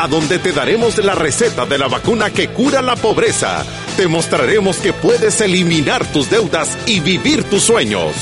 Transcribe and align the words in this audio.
a 0.00 0.08
donde 0.08 0.38
te 0.38 0.52
daremos 0.52 0.96
la 1.04 1.14
receta 1.14 1.66
de 1.66 1.76
la 1.76 1.86
vacuna 1.86 2.30
que 2.30 2.48
cura 2.48 2.80
la 2.80 2.96
pobreza. 2.96 3.66
Te 3.98 4.08
mostraremos 4.08 4.78
que 4.78 4.94
puedes 4.94 5.42
eliminar 5.42 6.10
tus 6.10 6.30
deudas 6.30 6.78
y 6.86 7.00
vivir 7.00 7.44
tus 7.44 7.64
sueños. 7.64 8.14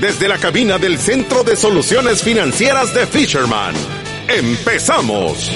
Desde 0.00 0.26
la 0.26 0.38
cabina 0.38 0.76
del 0.78 0.98
Centro 0.98 1.44
de 1.44 1.54
Soluciones 1.54 2.24
Financieras 2.24 2.92
de 2.94 3.06
Fisherman. 3.06 3.76
¡Empezamos! 4.26 5.52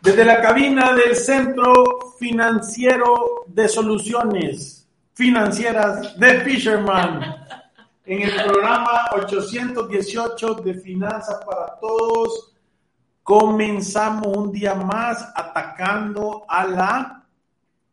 Desde 0.00 0.24
la 0.24 0.40
cabina 0.40 0.92
del 0.92 1.14
Centro 1.14 2.16
Financiero 2.18 3.44
de 3.46 3.68
Soluciones 3.68 4.88
Financieras 5.14 6.18
de 6.18 6.40
Fisherman, 6.40 7.36
en 8.04 8.22
el 8.22 8.34
programa 8.42 9.10
818 9.12 10.54
de 10.54 10.74
Finanzas 10.74 11.38
para 11.46 11.78
Todos, 11.80 12.55
comenzamos 13.26 14.28
un 14.28 14.52
día 14.52 14.76
más 14.76 15.32
atacando 15.34 16.46
a 16.48 16.64
la 16.64 17.26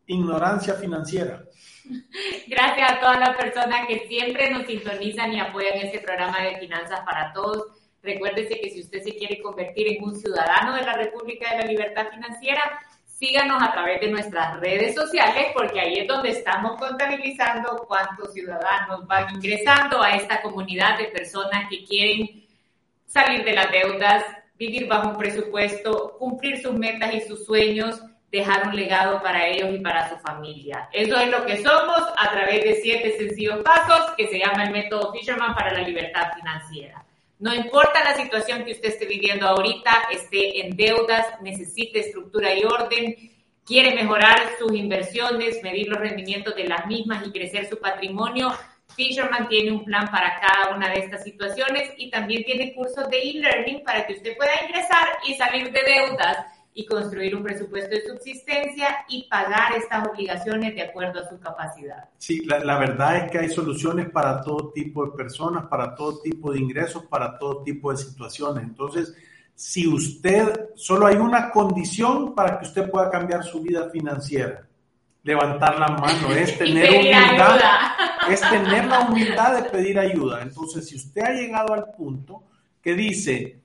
ignorancia 0.05 0.75
financiera. 0.75 1.43
Gracias 2.47 2.91
a 2.91 2.99
todas 2.99 3.19
las 3.19 3.35
personas 3.35 3.87
que 3.87 4.05
siempre 4.07 4.51
nos 4.51 4.67
sintonizan 4.67 5.33
y 5.33 5.39
apoyan 5.39 5.77
este 5.77 6.01
programa 6.01 6.39
de 6.39 6.59
Finanzas 6.59 6.99
para 6.99 7.33
Todos. 7.33 7.65
Recuérdese 8.03 8.59
que 8.61 8.69
si 8.69 8.81
usted 8.81 9.01
se 9.01 9.15
quiere 9.15 9.41
convertir 9.41 9.87
en 9.87 10.03
un 10.03 10.15
ciudadano 10.15 10.75
de 10.75 10.83
la 10.83 10.93
República 10.93 11.49
de 11.49 11.63
la 11.63 11.65
Libertad 11.65 12.09
Financiera, 12.11 12.61
síganos 13.07 13.59
a 13.59 13.71
través 13.71 14.01
de 14.01 14.11
nuestras 14.11 14.59
redes 14.59 14.93
sociales 14.93 15.47
porque 15.55 15.79
ahí 15.79 15.95
es 15.95 16.07
donde 16.07 16.29
estamos 16.29 16.79
contabilizando 16.79 17.85
cuántos 17.87 18.33
ciudadanos 18.33 19.07
van 19.07 19.33
ingresando 19.33 19.99
a 19.99 20.11
esta 20.11 20.43
comunidad 20.43 20.99
de 20.99 21.05
personas 21.05 21.67
que 21.71 21.83
quieren 21.85 22.45
salir 23.07 23.43
de 23.43 23.53
las 23.53 23.71
deudas, 23.71 24.23
vivir 24.57 24.87
bajo 24.87 25.09
un 25.09 25.17
presupuesto, 25.17 26.15
cumplir 26.17 26.61
sus 26.61 26.73
metas 26.73 27.13
y 27.13 27.21
sus 27.21 27.45
sueños, 27.45 28.01
dejar 28.31 28.67
un 28.67 28.75
legado 28.75 29.21
para 29.21 29.47
ellos 29.47 29.69
y 29.73 29.79
para 29.79 30.09
su 30.09 30.17
familia. 30.17 30.89
Eso 30.91 31.15
es 31.17 31.29
lo 31.29 31.45
que 31.45 31.57
somos 31.57 32.01
a 32.17 32.31
través 32.31 32.63
de 32.63 32.75
siete 32.81 33.15
sencillos 33.17 33.63
pasos 33.63 34.11
que 34.17 34.27
se 34.27 34.39
llama 34.39 34.63
el 34.63 34.71
método 34.71 35.13
Fisherman 35.13 35.53
para 35.53 35.73
la 35.73 35.81
libertad 35.87 36.33
financiera. 36.35 37.05
No 37.39 37.53
importa 37.53 38.03
la 38.03 38.15
situación 38.15 38.63
que 38.63 38.71
usted 38.71 38.89
esté 38.89 39.05
viviendo 39.05 39.47
ahorita, 39.47 40.07
esté 40.11 40.65
en 40.65 40.75
deudas, 40.75 41.27
necesite 41.41 41.99
estructura 41.99 42.53
y 42.53 42.63
orden, 42.63 43.15
quiere 43.65 43.93
mejorar 43.95 44.39
sus 44.57 44.73
inversiones, 44.73 45.61
medir 45.61 45.89
los 45.89 45.99
rendimientos 45.99 46.55
de 46.55 46.67
las 46.67 46.87
mismas 46.87 47.27
y 47.27 47.31
crecer 47.31 47.67
su 47.69 47.79
patrimonio, 47.79 48.51
Fisherman 48.95 49.47
tiene 49.47 49.71
un 49.71 49.85
plan 49.85 50.09
para 50.09 50.39
cada 50.39 50.75
una 50.75 50.89
de 50.89 50.99
estas 50.99 51.23
situaciones 51.23 51.91
y 51.97 52.09
también 52.09 52.43
tiene 52.43 52.73
cursos 52.73 53.09
de 53.09 53.17
e-learning 53.17 53.83
para 53.83 54.05
que 54.05 54.13
usted 54.13 54.37
pueda 54.37 54.51
ingresar 54.65 55.07
y 55.27 55.35
salir 55.35 55.71
de 55.71 55.81
deudas 55.83 56.37
y 56.75 56.85
construir 56.85 57.35
un 57.35 57.43
presupuesto 57.43 57.89
de 57.89 58.01
subsistencia 58.01 59.05
y 59.07 59.27
pagar 59.29 59.73
estas 59.77 60.07
obligaciones 60.07 60.73
de 60.73 60.81
acuerdo 60.81 61.19
a 61.19 61.29
su 61.29 61.39
capacidad. 61.39 62.09
Sí, 62.17 62.43
la, 62.45 62.59
la, 62.59 62.79
verdad 62.79 63.17
es 63.17 63.31
que 63.31 63.37
hay 63.37 63.49
soluciones 63.49 64.09
para 64.09 64.41
todo 64.41 64.71
tipo 64.71 65.05
de 65.05 65.11
personas, 65.11 65.65
para 65.67 65.93
todo 65.93 66.19
tipo 66.21 66.51
de 66.51 66.59
ingresos, 66.59 67.05
para 67.05 67.37
todo 67.37 67.63
tipo 67.63 67.91
de 67.91 67.97
situaciones. 67.97 68.63
Entonces, 68.63 69.13
si 69.55 69.87
usted, 69.87 70.71
solo 70.75 71.05
hay 71.05 71.15
una 71.17 71.51
condición 71.51 72.33
para 72.33 72.59
que 72.59 72.65
usted 72.65 72.89
pueda 72.89 73.09
cambiar 73.11 73.43
su 73.43 73.61
vida 73.61 73.89
financiera. 73.89 74.67
Levantar 75.23 75.79
la 75.79 75.87
mano, 75.87 76.31
es 76.31 76.57
tener 76.59 76.89
humildad, 76.89 77.59
es 78.29 78.41
tener 78.41 78.85
la 78.85 78.99
humildad 79.01 79.63
de 79.63 79.69
pedir 79.69 79.97
ayuda. 79.97 80.41
Entonces, 80.41 80.87
si 80.87 80.97
usted 80.97 81.21
ha 81.21 81.31
llegado 81.31 81.73
al 81.73 81.91
punto 81.91 82.43
que 82.81 82.93
dice, 82.93 83.63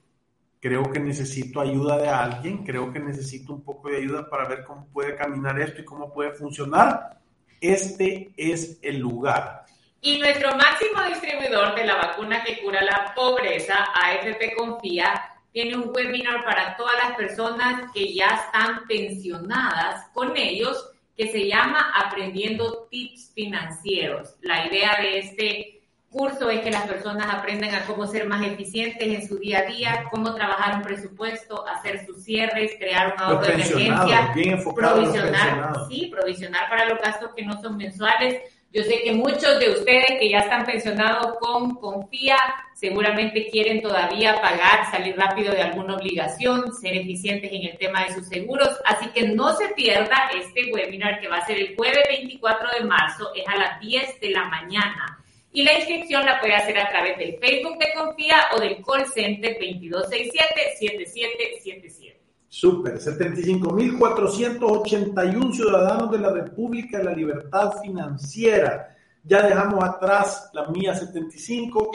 creo 0.61 0.91
que 0.91 1.01
necesito 1.01 1.61
ayuda 1.61 1.99
de 1.99 2.09
alguien, 2.09 2.65
creo 2.65 2.93
que 2.93 3.01
necesito 3.01 3.53
un 3.53 3.63
poco 3.63 3.89
de 3.89 3.99
ayuda 3.99 4.29
para 4.29 4.49
ver 4.49 4.65
cómo 4.65 4.87
puede 4.93 5.17
caminar 5.17 5.59
esto 5.61 5.81
y 5.81 5.85
cómo 5.85 6.13
puede 6.13 6.33
funcionar, 6.33 7.19
este 7.61 8.33
es 8.37 8.79
el 8.83 8.99
lugar. 8.99 9.65
Y 10.01 10.19
nuestro 10.19 10.55
máximo 10.57 11.03
distribuidor 11.09 11.75
de 11.75 11.85
la 11.85 11.97
vacuna 11.97 12.45
que 12.45 12.61
cura 12.63 12.83
la 12.83 13.13
pobreza, 13.17 13.89
AFP 13.95 14.55
Confía, 14.57 15.35
tiene 15.53 15.77
un 15.77 15.91
webinar 15.93 16.45
para 16.45 16.77
todas 16.77 16.95
las 17.03 17.17
personas 17.17 17.91
que 17.93 18.15
ya 18.15 18.29
están 18.29 18.87
pensionadas 18.87 20.07
con 20.13 20.37
ellos, 20.37 20.93
que 21.19 21.33
se 21.33 21.49
llama 21.49 21.93
Aprendiendo 21.97 22.87
Tips 22.93 23.33
Financieros. 23.34 24.37
La 24.41 24.67
idea 24.69 24.99
de 25.03 25.19
este 25.19 25.83
curso 26.09 26.49
es 26.49 26.61
que 26.61 26.71
las 26.71 26.87
personas 26.87 27.27
aprendan 27.34 27.75
a 27.75 27.84
cómo 27.87 28.06
ser 28.06 28.29
más 28.29 28.47
eficientes 28.47 29.03
en 29.03 29.28
su 29.28 29.37
día 29.39 29.59
a 29.59 29.62
día, 29.62 30.05
cómo 30.12 30.33
trabajar 30.33 30.77
un 30.77 30.83
presupuesto, 30.83 31.67
hacer 31.67 32.07
sus 32.07 32.23
cierres, 32.23 32.77
crear 32.78 33.15
un 33.15 33.21
ahorro 33.21 33.47
de 33.47 33.53
emergencia, 33.55 34.33
provisionar, 34.75 35.75
sí, 35.91 36.09
provisionar 36.15 36.69
para 36.71 36.84
los 36.84 37.01
gastos 37.01 37.34
que 37.34 37.45
no 37.45 37.61
son 37.61 37.77
mensuales. 37.77 38.41
Yo 38.71 38.83
sé 38.83 39.01
que 39.03 39.12
muchos 39.12 39.59
de 39.59 39.71
ustedes 39.71 40.19
que 40.21 40.29
ya 40.29 40.41
están 40.41 40.67
pensionados 40.67 41.39
con 41.41 41.77
Confía 41.77 42.37
seguramente 42.75 43.49
quieren 43.51 43.81
todavía 43.81 44.41
pagar, 44.41 44.91
salir 44.91 45.17
rápido 45.17 45.53
de 45.53 45.62
alguna 45.62 45.97
obligación, 45.97 46.73
ser 46.75 46.97
eficientes 46.97 47.51
en 47.51 47.62
el 47.62 47.78
tema 47.78 48.05
de 48.05 48.15
sus 48.15 48.28
seguros. 48.28 48.69
Así 48.84 49.09
que 49.09 49.28
no 49.28 49.57
se 49.57 49.69
pierda 49.69 50.31
este 50.37 50.71
webinar 50.73 51.21
que 51.21 51.28
va 51.28 51.39
a 51.39 51.47
ser 51.47 51.59
el 51.59 51.77
jueves 51.77 52.05
24 52.09 52.69
de 52.78 52.84
marzo, 52.84 53.33
es 53.34 53.49
a 53.49 53.57
las 53.57 53.81
10 53.81 54.21
de 54.21 54.31
la 54.31 54.45
mañana 54.45 55.19
y 55.53 55.65
la 55.65 55.73
inscripción 55.73 56.25
la 56.25 56.41
puede 56.41 56.55
hacer 56.55 56.78
a 56.78 56.89
través 56.89 57.19
del 57.19 57.37
Facebook 57.39 57.78
de 57.78 57.93
Confía 57.95 58.47
o 58.55 58.61
del 58.61 58.81
call 58.84 59.07
center 59.07 59.59
2267-7777. 59.59 62.08
Súper, 62.48 62.98
75.481 62.98 65.54
ciudadanos 65.54 66.10
de 66.10 66.19
la 66.19 66.32
República 66.32 66.98
de 66.98 67.04
la 67.04 67.12
Libertad 67.12 67.75
Financiera. 67.82 68.97
Ya 69.22 69.42
dejamos 69.42 69.84
atrás 69.84 70.50
la 70.54 70.66
mía 70.69 70.94
75 70.94 71.91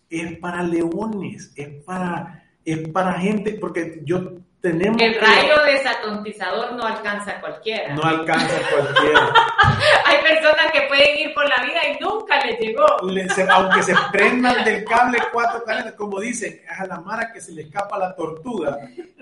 es 0.09 0.37
para 0.39 0.63
leones, 0.63 1.53
es 1.55 1.83
para, 1.83 2.43
es 2.63 2.87
para 2.89 3.13
gente, 3.13 3.57
porque 3.59 4.01
yo 4.03 4.33
el 4.69 5.19
rayo 5.19 5.63
desatontizador 5.65 6.73
no 6.73 6.83
alcanza 6.83 7.31
a 7.31 7.41
cualquiera. 7.41 7.93
No 7.93 8.03
alcanza 8.03 8.57
a 8.57 8.69
cualquiera. 8.69 9.33
Hay 10.05 10.17
personas 10.23 10.71
que 10.71 10.81
pueden 10.83 11.19
ir 11.19 11.33
por 11.33 11.47
la 11.47 11.63
vida 11.63 11.79
y 11.89 12.03
nunca 12.03 12.43
les 12.45 12.59
llegó. 12.59 12.85
aunque 13.49 13.83
se 13.83 13.95
prendan 14.11 14.63
del 14.63 14.83
cable 14.85 15.19
cuatro 15.31 15.63
cadenas, 15.63 15.93
como 15.93 16.19
dicen, 16.19 16.61
es 16.63 16.79
a 16.79 16.87
la 16.87 16.99
mara 16.99 17.31
que 17.31 17.41
se 17.41 17.51
le 17.51 17.63
escapa 17.63 17.97
la 17.97 18.15
tortuga. 18.15 18.79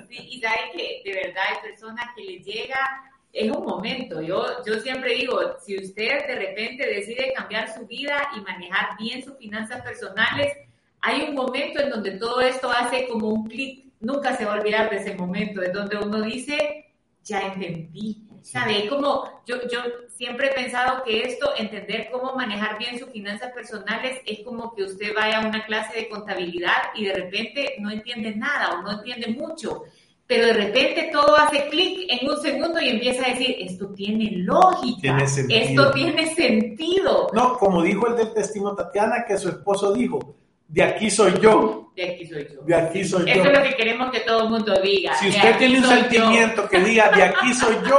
Sí, 0.10 0.28
y 0.31 0.42
saben 0.42 0.72
que 0.75 1.01
de 1.04 1.13
verdad 1.13 1.44
hay 1.50 1.69
personas 1.69 2.06
que 2.16 2.24
les 2.24 2.46
llega 2.46 3.10
es 3.34 3.51
un 3.51 3.66
momento. 3.66 4.22
Yo, 4.22 4.63
yo 4.63 4.80
siempre 4.80 5.16
digo, 5.16 5.39
si 5.66 5.75
usted 5.75 6.28
de 6.28 6.36
repente 6.36 6.86
decide 6.88 7.34
cambiar 7.36 7.74
su 7.74 7.86
vida 7.88 8.30
y 8.38 8.42
manejar 8.42 8.96
bien 9.00 9.24
sus 9.24 9.36
finanzas 9.38 9.81
personales, 9.81 10.56
hay 11.01 11.24
un 11.24 11.36
momento 11.36 11.81
en 11.81 11.89
donde 11.89 12.12
todo 12.12 12.39
esto 12.42 12.72
hace 12.72 13.07
como 13.07 13.30
un 13.30 13.48
clic 13.48 13.92
nunca 14.04 14.36
se 14.38 14.46
va 14.46 14.54
a 14.54 14.60
olvidar 14.60 14.90
de 14.92 14.98
ese 14.98 15.16
momento, 15.16 15.60
de 15.62 15.70
donde 15.70 15.98
uno 15.98 16.22
dice, 16.22 16.94
ya 17.24 17.42
entendí. 17.42 18.28
¿Sabe? 18.44 18.88
Como 18.90 19.42
yo, 19.48 19.56
yo 19.72 19.80
siempre 20.10 20.48
he 20.48 20.54
pensado 20.54 21.02
que 21.04 21.22
esto, 21.24 21.52
entender 21.58 22.10
cómo 22.12 22.36
manejar 22.36 22.78
bien 22.78 23.00
sus 23.00 23.10
finanzas 23.10 23.54
personales, 23.54 24.20
es 24.26 24.42
como 24.44 24.76
que 24.76 24.84
usted 24.84 25.16
vaya 25.16 25.40
a 25.40 25.48
una 25.48 25.66
clase 25.66 25.96
de 25.98 26.10
contabilidad 26.10 26.92
y 26.94 27.06
de 27.06 27.14
repente 27.14 27.76
no 27.80 27.90
entiende 27.90 28.36
nada 28.36 28.74
o 28.74 28.82
no 28.82 28.92
entiende 28.92 29.28
mucho. 29.30 29.84
pero 30.28 30.48
de 30.48 30.54
repente 30.54 31.10
todo 31.12 31.38
hace 31.38 31.68
clic 31.70 32.08
en 32.10 32.30
un 32.30 32.38
segundo 32.42 32.82
y 32.82 32.90
empieza 32.90 33.26
a 33.26 33.30
decir, 33.30 33.56
esto 33.60 33.90
tiene 33.94 34.32
lógica, 34.38 35.00
Tiene 35.02 35.28
sentido. 35.28 35.60
esto 35.62 35.92
tiene 35.92 36.36
sentido. 36.36 37.28
No, 37.34 37.58
como 37.58 37.82
dijo 37.84 38.08
el 38.08 38.16
del 38.18 38.34
testimonio 38.34 38.76
Tatiana, 38.76 39.26
que 39.28 39.38
su 39.38 39.50
esposo 39.50 39.94
dijo, 39.94 40.36
de 40.68 40.83
aquí 40.83 41.12
soy 41.12 41.39
yo, 41.39 41.92
De 41.95 42.04
aquí 42.13 42.25
soy 42.27 42.48
yo. 42.54 42.62
de 42.63 42.75
aquí 42.75 43.06
soy 43.06 43.30
Eso 43.30 43.44
yo. 43.44 43.50
es 43.51 43.57
lo 43.57 43.63
que 43.63 43.75
queremos 43.75 44.12
que 44.12 44.19
todo 44.21 44.44
el 44.44 44.50
mundo 44.50 44.74
diga. 44.81 45.13
Si 45.15 45.30
usted 45.30 45.57
tiene 45.57 45.77
un 45.77 45.83
yo. 45.83 45.89
sentimiento 45.89 46.68
que 46.69 46.80
diga, 46.80 47.10
de 47.12 47.24
aquí 47.24 47.54
soy 47.60 47.75
yo, 47.88 47.98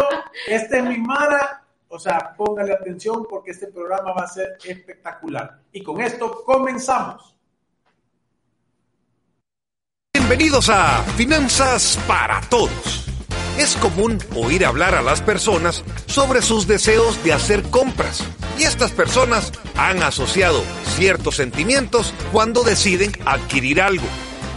este 0.48 0.78
es 0.78 0.84
mi 0.84 0.98
Mara, 0.98 1.64
o 1.88 1.98
sea, 1.98 2.34
póngale 2.36 2.72
atención 2.72 3.24
porque 3.30 3.52
este 3.52 3.68
programa 3.68 4.12
va 4.12 4.24
a 4.24 4.28
ser 4.28 4.56
espectacular. 4.64 5.60
Y 5.72 5.82
con 5.82 6.00
esto 6.00 6.42
comenzamos. 6.44 7.36
Bienvenidos 10.12 10.68
a 10.70 11.02
Finanzas 11.16 11.98
para 12.08 12.40
Todos. 12.50 13.03
Es 13.58 13.76
común 13.76 14.18
oír 14.34 14.66
hablar 14.66 14.96
a 14.96 15.02
las 15.02 15.20
personas 15.20 15.84
sobre 16.06 16.42
sus 16.42 16.66
deseos 16.66 17.22
de 17.22 17.32
hacer 17.32 17.62
compras 17.62 18.24
y 18.58 18.64
estas 18.64 18.90
personas 18.90 19.52
han 19.76 20.02
asociado 20.02 20.62
ciertos 20.96 21.36
sentimientos 21.36 22.12
cuando 22.32 22.64
deciden 22.64 23.12
adquirir 23.24 23.80
algo. 23.80 24.06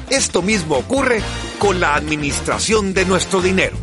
Esto 0.09 0.41
mismo 0.41 0.77
ocurre 0.77 1.21
con 1.59 1.79
la 1.79 1.95
administración 1.95 2.95
de 2.95 3.05
nuestro 3.05 3.41
dinero. 3.41 3.77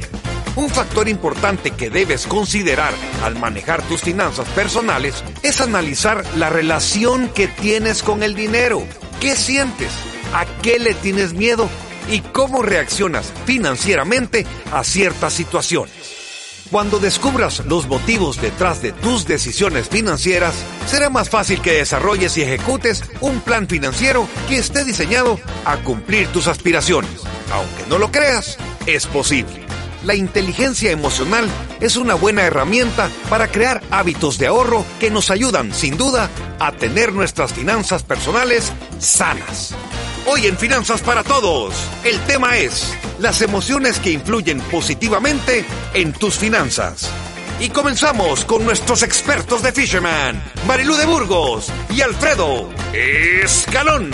Un 0.57 0.69
factor 0.71 1.09
importante 1.09 1.71
que 1.71 1.91
debes 1.91 2.27
considerar 2.27 2.93
al 3.23 3.39
manejar 3.39 3.83
tus 3.83 4.03
finanzas 4.03 4.49
personales 4.49 5.23
es 5.43 5.61
analizar 5.61 6.25
la 6.37 6.49
relación 6.49 7.29
que 7.29 7.47
tienes 7.47 8.03
con 8.03 8.23
el 8.23 8.35
dinero. 8.35 8.85
¿Qué 9.21 9.37
sientes? 9.37 9.91
¿A 10.33 10.45
qué 10.63 10.79
le 10.79 10.95
tienes 10.95 11.35
miedo? 11.35 11.69
¿Y 12.11 12.21
cómo 12.21 12.63
reaccionas 12.63 13.33
financieramente 13.47 14.47
a 14.73 14.85
ciertas 14.85 15.33
situaciones? 15.33 16.15
Cuando 16.71 16.99
descubras 16.99 17.65
los 17.67 17.87
motivos 17.87 18.41
detrás 18.41 18.83
de 18.83 18.93
tus 18.93 19.27
decisiones 19.27 19.89
financieras, 19.89 20.55
será 20.87 21.11
más 21.11 21.29
fácil 21.29 21.61
que 21.61 21.73
desarrolles 21.73 22.37
y 22.37 22.43
ejecutes 22.43 23.05
un 23.21 23.41
plan 23.41 23.69
financiero 23.69 24.27
que 24.49 24.57
esté 24.57 24.85
diseñado 24.85 25.39
a 25.65 25.77
cumplir 25.79 26.29
tus 26.29 26.47
aspiraciones. 26.47 27.23
Aunque 27.53 27.85
no 27.89 27.99
lo 27.99 28.11
creas, 28.11 28.59
es 28.87 29.07
posible. 29.07 29.65
La 30.05 30.15
inteligencia 30.15 30.91
emocional 30.91 31.49
es 31.81 31.97
una 31.97 32.15
buena 32.15 32.43
herramienta 32.43 33.09
para 33.31 33.49
crear 33.49 33.83
hábitos 33.91 34.39
de 34.39 34.47
ahorro 34.47 34.85
que 35.01 35.11
nos 35.11 35.31
ayudan, 35.31 35.73
sin 35.73 35.97
duda, 35.97 36.29
a 36.59 36.73
tener 36.73 37.13
nuestras 37.13 37.55
finanzas 37.55 38.03
personales 38.03 38.73
sanas. 38.99 39.75
Hoy 40.27 40.47
en 40.47 40.57
Finanzas 40.57 41.03
para 41.03 41.23
Todos, 41.23 41.75
el 42.03 42.19
tema 42.21 42.57
es 42.57 42.99
las 43.19 43.43
emociones 43.43 44.01
que 44.01 44.11
influyen 44.11 44.59
positivamente 44.71 45.67
en 45.93 46.15
tus 46.15 46.39
finanzas. 46.39 47.13
Y 47.61 47.69
comenzamos 47.69 48.47
con 48.47 48.65
nuestros 48.65 49.03
expertos 49.03 49.63
de 49.63 49.73
Fisherman, 49.73 50.43
Marilú 50.67 50.95
de 50.95 51.05
Burgos 51.05 51.71
y 51.91 52.01
Alfredo 52.01 52.71
Escalón. 52.95 54.13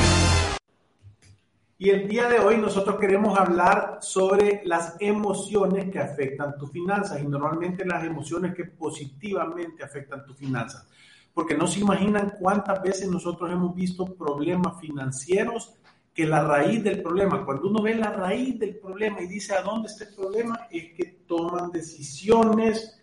Y 1.79 1.91
el 1.91 2.09
día 2.09 2.29
de 2.29 2.41
hoy 2.41 2.59
nosotros 2.59 2.99
queremos 2.99 3.39
hablar 3.39 3.99
sobre 4.01 4.63
las 4.65 4.97
emociones 4.99 5.93
que 5.93 6.01
afectan 6.01 6.59
tus 6.59 6.73
finanzas 6.73 7.23
y 7.23 7.27
normalmente 7.29 7.85
las 7.85 8.05
emociones 8.05 8.53
que 8.57 8.65
positivamente 8.65 9.85
afectan 9.85 10.25
tus 10.27 10.37
finanzas. 10.37 10.89
Porque 11.33 11.57
no 11.57 11.69
se 11.69 11.79
imaginan 11.79 12.35
cuántas 12.41 12.83
veces 12.83 13.09
nosotros 13.09 13.49
hemos 13.53 13.77
visto 13.77 14.05
problemas 14.07 14.81
financieros 14.81 15.77
que 16.21 16.27
la 16.27 16.45
raíz 16.45 16.85
del 16.85 17.01
problema, 17.03 17.47
cuando 17.47 17.69
uno 17.71 17.81
ve 17.83 17.95
la 17.95 18.11
raíz 18.13 18.59
del 18.59 18.77
problema 18.77 19.23
y 19.23 19.27
dice 19.27 19.55
a 19.55 19.63
dónde 19.63 19.89
está 19.89 20.05
el 20.05 20.15
problema, 20.15 20.69
es 20.71 20.93
que 20.93 21.25
toman 21.27 21.71
decisiones 21.71 23.01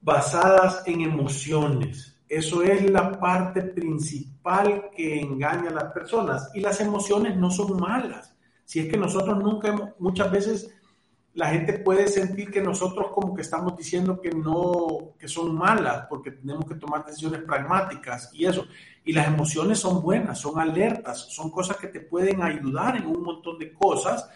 basadas 0.00 0.82
en 0.86 1.02
emociones. 1.02 2.18
Eso 2.26 2.62
es 2.62 2.90
la 2.90 3.20
parte 3.20 3.60
principal 3.60 4.88
que 4.96 5.20
engaña 5.20 5.68
a 5.68 5.74
las 5.74 5.92
personas. 5.92 6.50
Y 6.54 6.60
las 6.60 6.80
emociones 6.80 7.36
no 7.36 7.50
son 7.50 7.78
malas. 7.78 8.34
Si 8.64 8.80
es 8.80 8.88
que 8.88 8.96
nosotros 8.96 9.36
nunca, 9.36 9.68
hemos- 9.68 9.90
muchas 9.98 10.30
veces 10.32 10.70
la 11.40 11.48
gente 11.48 11.78
puede 11.78 12.06
sentir 12.06 12.50
que 12.50 12.60
nosotros 12.60 13.12
como 13.14 13.34
que 13.34 13.40
estamos 13.40 13.74
diciendo 13.74 14.20
que 14.20 14.28
no, 14.28 15.14
que 15.18 15.26
son 15.26 15.56
malas, 15.56 16.04
porque 16.06 16.32
tenemos 16.32 16.66
que 16.66 16.74
tomar 16.74 17.06
decisiones 17.06 17.44
pragmáticas 17.44 18.28
y 18.34 18.44
eso. 18.44 18.66
Y 19.06 19.14
las 19.14 19.26
emociones 19.26 19.78
son 19.78 20.02
buenas, 20.02 20.38
son 20.38 20.60
alertas, 20.60 21.18
son 21.30 21.50
cosas 21.50 21.78
que 21.78 21.86
te 21.86 22.00
pueden 22.00 22.42
ayudar 22.42 22.98
en 22.98 23.06
un 23.06 23.22
montón 23.22 23.58
de 23.58 23.72
cosas, 23.72 24.28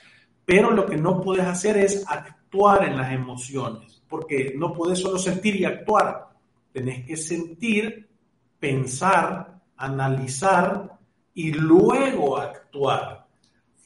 pero 0.46 0.70
lo 0.70 0.86
que 0.86 0.96
no 0.96 1.20
puedes 1.20 1.44
hacer 1.44 1.76
es 1.76 2.06
actuar 2.08 2.84
en 2.88 2.96
las 2.96 3.12
emociones, 3.12 4.02
porque 4.08 4.54
no 4.56 4.72
puedes 4.72 4.98
solo 4.98 5.18
sentir 5.18 5.56
y 5.56 5.66
actuar. 5.66 6.30
Tenés 6.72 7.04
que 7.04 7.18
sentir, 7.18 8.08
pensar, 8.58 9.60
analizar 9.76 10.98
y 11.34 11.52
luego 11.52 12.38
actuar 12.38 13.23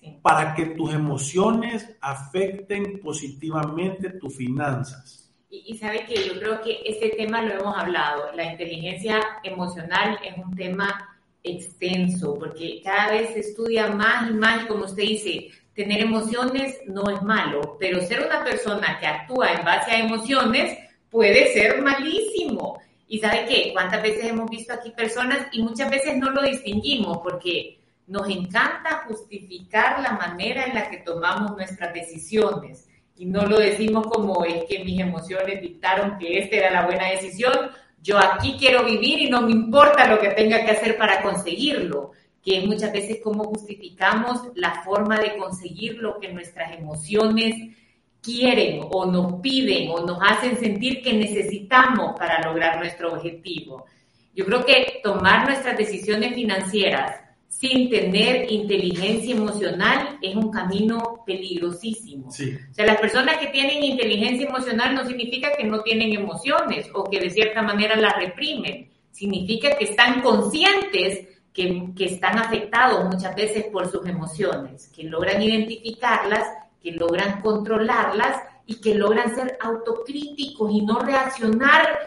Sí. 0.01 0.19
para 0.23 0.55
que 0.55 0.67
tus 0.67 0.95
emociones 0.95 1.97
afecten 2.01 3.01
positivamente 3.01 4.11
tus 4.11 4.37
finanzas. 4.37 5.35
Y, 5.51 5.73
y 5.73 5.79
sabe 5.79 6.05
que 6.07 6.15
yo 6.25 6.39
creo 6.39 6.61
que 6.61 6.83
este 6.85 7.09
tema 7.11 7.43
lo 7.43 7.55
hemos 7.55 7.77
hablado. 7.77 8.31
La 8.35 8.45
inteligencia 8.53 9.21
emocional 9.43 10.19
es 10.23 10.37
un 10.39 10.55
tema 10.55 11.19
extenso 11.43 12.35
porque 12.39 12.81
cada 12.83 13.13
vez 13.13 13.33
se 13.33 13.41
estudia 13.41 13.89
más 13.89 14.31
y 14.31 14.35
más, 14.35 14.67
como 14.67 14.85
usted 14.85 15.03
dice, 15.03 15.49
tener 15.75 16.01
emociones 16.01 16.81
no 16.87 17.09
es 17.11 17.23
malo, 17.23 17.77
pero 17.79 18.01
ser 18.01 18.27
una 18.27 18.43
persona 18.45 18.99
que 18.99 19.07
actúa 19.07 19.53
en 19.53 19.65
base 19.65 19.93
a 19.93 20.01
emociones 20.01 20.79
puede 21.11 21.53
ser 21.53 21.83
malísimo. 21.83 22.81
Y 23.07 23.21
sabe 23.21 23.47
qué, 23.49 23.71
cuántas 23.73 24.03
veces 24.03 24.27
hemos 24.27 24.51
visto 24.51 24.73
aquí 24.73 24.91
personas 24.91 25.47
y 25.53 25.63
muchas 25.63 25.91
veces 25.91 26.19
no 26.19 26.31
lo 26.31 26.43
distinguimos 26.43 27.19
porque 27.19 27.78
nos 28.09 28.29
encanta 28.29 29.05
justificar 29.07 30.01
la 30.03 30.13
manera 30.13 30.65
en 30.65 30.75
la 30.75 30.91
que 30.91 30.99
tomamos 30.99 31.57
nuestras 31.57 31.93
decisiones 31.95 32.89
y 33.19 33.27
no 33.27 33.45
lo 33.47 33.59
decimos 33.59 34.07
como 34.07 34.45
es 34.45 34.65
que 34.65 34.85
mis 34.85 35.01
emociones 35.01 35.61
dictaron 35.61 36.19
que 36.19 36.39
esta 36.39 36.57
era 36.57 36.71
la 36.71 36.87
buena 36.87 37.11
decisión, 37.11 37.53
yo 38.01 38.17
aquí 38.17 38.57
quiero 38.59 38.85
vivir 38.85 39.19
y 39.21 39.29
no 39.29 39.43
me 39.43 39.51
importa 39.51 40.07
lo 40.07 40.21
que 40.21 40.29
tenga 40.31 40.65
que 40.65 40.71
hacer 40.71 40.97
para 40.97 41.21
conseguirlo, 41.21 42.13
que 42.43 42.61
muchas 42.61 42.93
veces 42.93 43.19
como 43.23 43.45
justificamos 43.45 44.43
la 44.55 44.83
forma 44.85 45.19
de 45.19 45.37
conseguir 45.37 45.97
lo 45.97 46.21
que 46.21 46.33
nuestras 46.33 46.79
emociones 46.79 47.77
quieren 48.23 48.83
o 48.89 49.05
nos 49.05 49.41
piden 49.41 49.91
o 49.91 50.07
nos 50.07 50.19
hacen 50.23 50.57
sentir 50.57 51.03
que 51.03 51.13
necesitamos 51.13 52.17
para 52.17 52.41
lograr 52.47 52.79
nuestro 52.79 53.15
objetivo. 53.15 53.87
Yo 54.33 54.45
creo 54.45 54.65
que 54.65 55.01
tomar 55.03 55.45
nuestras 55.45 55.77
decisiones 55.77 56.35
financieras 56.35 57.28
sin 57.49 57.91
tener 57.91 58.53
inteligencia 58.53 59.35
emocional 59.35 60.19
es 60.23 60.37
un 60.37 60.51
camino 60.51 61.25
peligrosísimo. 61.27 62.31
Sí. 62.31 62.57
O 62.71 62.75
sea, 62.75 62.87
las 62.87 63.01
personas 63.01 63.39
que 63.39 63.49
tienen 63.49 63.83
inteligencia 63.83 64.47
emocional 64.47 64.95
no 64.95 65.05
significa 65.07 65.57
que 65.57 65.65
no 65.65 65.83
tienen 65.83 66.13
emociones 66.13 66.89
o 66.95 67.05
que 67.05 67.19
de 67.19 67.31
cierta 67.31 67.63
manera 67.63 67.97
las 67.97 68.17
reprimen. 68.17 68.91
Significa 69.11 69.77
que 69.77 69.87
están 69.87 70.21
conscientes 70.21 71.27
que, 71.53 71.89
que 71.97 72.05
están 72.05 72.39
afectados 72.39 73.13
muchas 73.13 73.35
veces 73.35 73.65
por 73.73 73.91
sus 73.91 74.07
emociones, 74.07 74.89
que 74.95 75.05
logran 75.05 75.43
identificarlas, 75.43 76.47
que 76.81 76.93
logran 76.93 77.41
controlarlas 77.41 78.41
y 78.67 78.81
que 78.81 78.95
logran 78.95 79.35
ser 79.35 79.59
autocríticos 79.61 80.71
y 80.71 80.83
no 80.83 81.01
reaccionar 81.01 81.99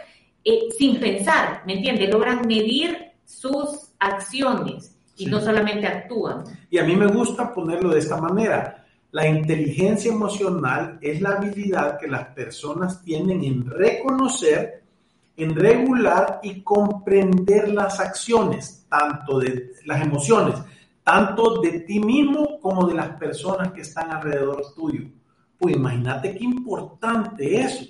eh, 0.46 0.70
sin 0.78 1.00
pensar, 1.00 1.64
¿me 1.66 1.74
entiende? 1.74 2.08
Logran 2.08 2.48
medir 2.48 3.12
sus 3.26 3.92
acciones 4.00 4.91
y 5.22 5.26
no 5.28 5.40
solamente 5.40 5.88
actúan. 5.88 6.44
Y 6.70 6.78
a 6.78 6.84
mí 6.84 6.96
me 6.96 7.08
gusta 7.08 7.54
ponerlo 7.54 7.90
de 7.90 8.00
esta 8.00 8.18
manera. 8.18 8.86
La 9.12 9.28
inteligencia 9.28 10.12
emocional 10.12 10.98
es 11.02 11.22
la 11.22 11.32
habilidad 11.32 12.00
que 12.00 12.08
las 12.08 12.28
personas 12.30 13.02
tienen 13.04 13.44
en 13.44 13.70
reconocer, 13.70 14.84
en 15.38 15.56
regular 15.56 16.40
y 16.44 16.62
comprender 16.62 17.70
las 17.74 18.00
acciones, 18.00 18.86
tanto 18.90 19.40
de 19.40 19.72
las 19.86 20.02
emociones, 20.02 20.56
tanto 21.04 21.60
de 21.62 21.82
ti 21.82 22.00
mismo 22.00 22.60
como 22.62 22.88
de 22.88 22.94
las 22.96 23.10
personas 23.18 23.72
que 23.74 23.82
están 23.82 24.12
alrededor 24.12 24.64
tuyo. 24.76 25.06
Pues 25.58 25.76
imagínate 25.76 26.36
qué 26.38 26.44
importante 26.44 27.62
eso. 27.62 27.86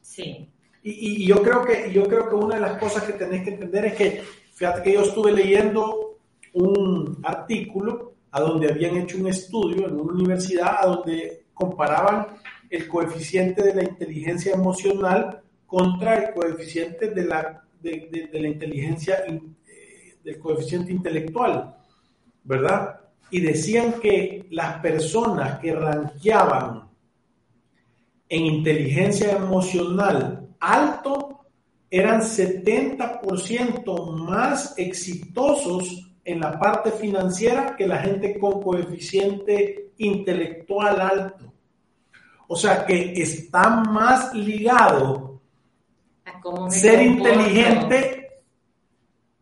Sí, 0.00 0.48
Y, 0.82 0.90
y- 0.90 1.24
y 1.24 1.26
yo 1.26 1.42
creo 1.42 1.64
que 1.64 1.92
yo 1.92 2.04
creo 2.06 2.28
que 2.28 2.34
una 2.36 2.54
de 2.54 2.60
las 2.60 2.78
cosas 2.78 3.02
que 3.02 3.14
tenés 3.14 3.42
que 3.42 3.50
entender 3.50 3.86
es 3.86 3.94
que, 3.96 4.22
fíjate 4.54 4.82
que 4.84 4.92
yo 4.92 5.02
estuve 5.02 5.32
leyendo 5.32 6.05
un 6.56 7.18
artículo 7.22 8.14
a 8.30 8.40
donde 8.40 8.70
habían 8.70 8.96
hecho 8.96 9.18
un 9.18 9.28
estudio 9.28 9.86
en 9.88 10.00
una 10.00 10.12
universidad 10.12 10.76
a 10.82 10.86
donde 10.86 11.46
comparaban 11.54 12.26
el 12.70 12.88
coeficiente 12.88 13.62
de 13.62 13.74
la 13.74 13.82
inteligencia 13.84 14.52
emocional 14.54 15.40
contra 15.66 16.14
el 16.16 16.34
coeficiente 16.34 17.10
de 17.10 17.24
la, 17.24 17.62
de, 17.80 18.28
de- 18.32 18.40
la 18.40 18.48
inteligencia, 18.48 19.24
in- 19.28 19.56
eh, 19.66 20.16
del 20.24 20.38
coeficiente 20.38 20.92
intelectual, 20.92 21.76
¿verdad? 22.44 23.00
y 23.30 23.40
decían 23.40 23.94
que 24.00 24.46
las 24.50 24.78
personas 24.80 25.58
que 25.58 25.74
ranqueaban 25.74 26.88
en 28.28 28.46
inteligencia 28.46 29.32
emocional 29.32 30.48
alto 30.60 31.40
eran 31.90 32.20
70% 32.20 34.12
más 34.16 34.74
exitosos 34.78 36.15
en 36.26 36.40
la 36.40 36.58
parte 36.58 36.90
financiera 36.90 37.76
que 37.76 37.86
la 37.86 37.98
gente 37.98 38.38
con 38.38 38.60
coeficiente 38.60 39.92
intelectual 39.98 41.00
alto. 41.00 41.52
O 42.48 42.56
sea 42.56 42.84
que 42.84 43.12
está 43.14 43.68
más 43.68 44.34
ligado 44.34 45.40
a 46.24 46.70
ser 46.70 47.02
inteligente 47.02 48.26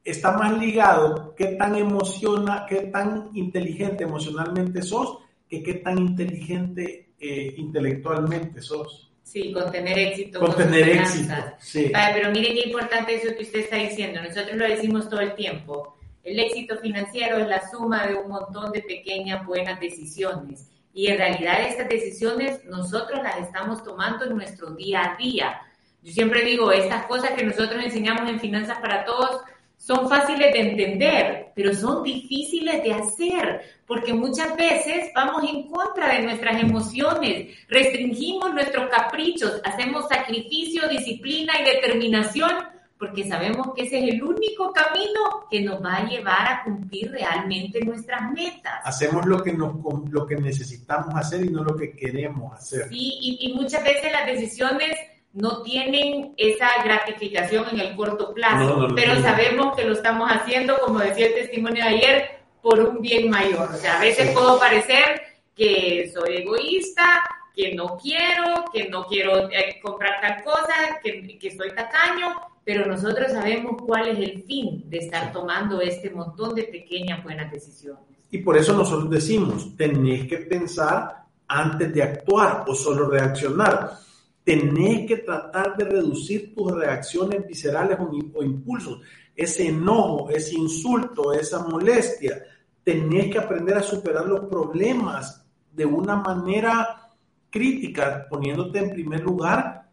está 0.05 0.33
más 0.33 0.59
ligado 0.59 1.35
qué 1.35 1.47
tan 1.57 1.77
emociona, 1.77 2.67
qué 2.69 2.83
tan 2.93 3.31
inteligente 3.35 4.05
emocionalmente 4.05 4.83
sos, 4.83 5.19
que 5.49 5.63
qué 5.63 5.75
tan 5.75 5.99
inteligente 5.99 7.15
eh, 7.19 7.55
intelectualmente 7.57 8.61
sos. 8.61 9.11
Sí, 9.23 9.53
con 9.53 9.73
tener 9.73 9.99
éxito. 9.99 10.41
Con, 10.41 10.55
tener 10.55 10.87
éxito. 10.91 11.35
Sí. 11.59 11.91
pero 11.93 12.31
mire 12.31 12.53
qué 12.53 12.69
importante 12.69 13.15
eso 13.15 13.35
que 13.35 13.43
usted 13.43 13.61
está 13.61 13.77
diciendo. 13.77 14.21
Nosotros 14.23 14.55
lo 14.57 14.69
decimos 14.69 15.09
todo 15.09 15.21
el 15.21 15.35
tiempo. 15.35 15.97
El 16.25 16.41
éxito 16.41 16.79
financiero 16.79 17.37
es 17.37 17.47
la 17.47 17.69
suma 17.71 18.07
de 18.07 18.15
un 18.15 18.31
montón 18.31 18.73
de 18.73 18.81
pequeñas 18.81 19.45
buenas 19.47 19.79
decisiones. 19.79 20.71
Y 20.95 21.09
en 21.09 21.19
realidad 21.19 21.63
estas 21.69 21.89
decisiones 21.89 22.65
nosotros 22.65 23.23
las 23.23 23.41
estamos 23.41 23.85
tomando 23.85 24.25
en 24.25 24.37
nuestro 24.37 24.71
día 24.71 25.03
a 25.03 25.17
día. 25.17 25.61
Yo 26.03 26.13
siempre 26.13 26.43
digo, 26.45 26.73
estas 26.73 27.05
cosas 27.07 27.33
que 27.33 27.45
nosotros 27.45 27.85
enseñamos 27.85 28.29
en 28.31 28.41
Finanzas 28.41 28.79
para 28.79 29.05
Todos 29.05 29.43
son 29.77 30.09
fáciles 30.09 30.53
de 30.53 30.61
entender, 30.61 31.53
pero 31.55 31.75
son 31.75 32.03
difíciles 32.03 32.83
de 32.83 32.93
hacer, 32.93 33.61
porque 33.87 34.15
muchas 34.15 34.57
veces 34.57 35.11
vamos 35.15 35.45
en 35.45 35.69
contra 35.69 36.15
de 36.15 36.23
nuestras 36.23 36.63
emociones, 36.63 37.55
restringimos 37.69 38.55
nuestros 38.55 38.89
caprichos, 38.89 39.61
hacemos 39.63 40.09
sacrificio, 40.09 40.89
disciplina 40.89 41.53
y 41.61 41.65
determinación, 41.65 42.51
porque 42.99 43.29
sabemos 43.29 43.75
que 43.75 43.83
ese 43.83 43.99
es 43.99 44.15
el 44.15 44.23
único 44.23 44.73
camino 44.73 45.47
que 45.51 45.61
nos 45.61 45.83
va 45.85 45.97
a 45.97 46.09
llevar 46.09 46.49
a 46.49 46.63
cumplir 46.65 47.11
realmente 47.11 47.85
nuestras 47.85 48.31
metas. 48.31 48.81
Hacemos 48.85 49.27
lo 49.27 49.43
que, 49.43 49.53
nos, 49.53 49.75
lo 50.11 50.27
que 50.27 50.37
necesitamos 50.37 51.15
hacer 51.15 51.45
y 51.45 51.49
no 51.49 51.65
lo 51.65 51.77
que 51.77 51.93
queremos 51.95 52.55
hacer. 52.55 52.89
Sí, 52.89 53.19
y, 53.21 53.39
y 53.41 53.55
muchas 53.55 53.83
veces 53.83 54.13
las 54.13 54.27
decisiones 54.27 54.97
no 55.35 55.63
tienen 55.63 56.33
esa 56.37 56.69
gratificación 56.85 57.67
en 57.73 57.81
el 57.81 57.97
corto 57.97 58.33
plazo, 58.33 58.87
pero 58.95 59.21
sabemos 59.21 59.77
que 59.77 59.85
lo 59.85 59.95
estamos 59.95 60.31
haciendo, 60.31 60.79
como 60.79 61.01
decía 61.01 61.27
el 61.27 61.35
testimonio 61.35 61.83
de 61.83 61.91
ayer, 61.91 62.31
por 62.63 62.81
un 62.81 63.03
bien 63.03 63.29
mayor. 63.29 63.69
O 63.73 63.77
sea, 63.77 63.99
a 63.99 64.01
veces 64.01 64.31
puedo 64.31 64.59
parecer 64.61 65.23
que 65.57 66.11
soy 66.15 66.37
egoísta, 66.37 67.21
que 67.55 67.75
no 67.75 67.97
quiero, 67.97 68.65
que 68.73 68.89
no 68.89 69.07
quiero 69.07 69.51
eh, 69.51 69.81
comprar 69.83 70.21
tal 70.21 70.43
cosa, 70.45 71.01
que, 71.03 71.37
que 71.37 71.57
soy 71.57 71.75
tacaño, 71.75 72.35
pero 72.65 72.87
nosotros 72.87 73.33
sabemos 73.33 73.83
cuál 73.83 74.09
es 74.09 74.19
el 74.19 74.43
fin 74.45 74.85
de 74.89 74.99
estar 74.99 75.33
tomando 75.33 75.81
este 75.81 76.11
montón 76.11 76.55
de 76.55 76.65
pequeñas 76.65 77.23
buenas 77.23 77.51
decisiones. 77.53 78.05
Y 78.31 78.39
por 78.39 78.57
eso 78.57 78.73
nosotros 78.73 79.11
decimos, 79.11 79.77
tenés 79.77 80.27
que 80.27 80.39
pensar 80.39 81.25
antes 81.47 81.93
de 81.93 82.03
actuar 82.03 82.65
o 82.67 82.75
solo 82.75 83.09
reaccionar 83.09 84.05
tenés 84.45 85.09
que 85.09 85.17
tratar 85.17 85.77
de 85.77 85.85
reducir 85.87 86.55
tus 86.55 86.71
reacciones 86.71 87.47
viscerales 87.47 87.99
o, 87.99 88.43
impulsos, 88.43 89.01
ese 89.35 89.69
enojo, 89.69 90.29
ese 90.31 90.55
insulto, 90.55 91.33
esa 91.33 91.67
molestia. 91.67 92.45
Tenés 92.85 93.33
que 93.33 93.39
aprender 93.39 93.79
a 93.79 93.83
superar 93.83 94.27
los 94.27 94.45
problemas 94.45 95.43
de 95.73 95.87
una 95.87 96.17
manera 96.17 97.11
crítica, 97.51 98.27
poniéndote 98.29 98.79
en 98.79 98.91
primer 98.91 99.23
lugar, 99.23 99.89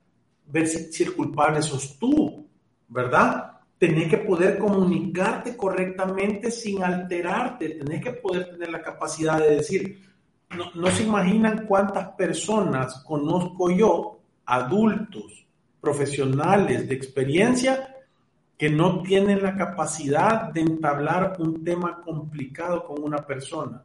ver 0.47 0.67
si, 0.67 1.03
el 1.03 1.15
culpable 1.15 1.61
sos 1.61 1.97
tú, 1.97 2.40
¿verdad? 2.91 3.53
Tenés 3.77 4.09
que 4.09 4.17
poder 4.17 4.59
comunicarte 4.59 5.57
correctamente 5.57 6.51
sin 6.51 6.83
alterarte, 6.83 7.69
tenés 7.69 8.03
que 8.03 8.11
poder 8.11 8.51
tener 8.51 8.69
la 8.69 8.81
capacidad 8.83 9.39
de 9.39 9.55
decir, 9.55 10.07
no, 10.55 10.65
no 10.75 10.87
se 10.91 11.03
imaginan 11.03 11.65
cuántas 11.65 12.09
personas 12.09 13.03
conozco 13.03 13.71
yo 13.71 14.19
adultos, 14.45 15.47
profesionales 15.79 16.87
de 16.87 16.93
experiencia 16.93 17.95
que 18.57 18.69
no 18.69 19.01
tienen 19.01 19.41
la 19.41 19.55
capacidad 19.55 20.51
de 20.51 20.61
entablar 20.61 21.37
un 21.39 21.63
tema 21.63 22.01
complicado 22.01 22.83
con 22.83 23.01
una 23.01 23.25
persona, 23.25 23.83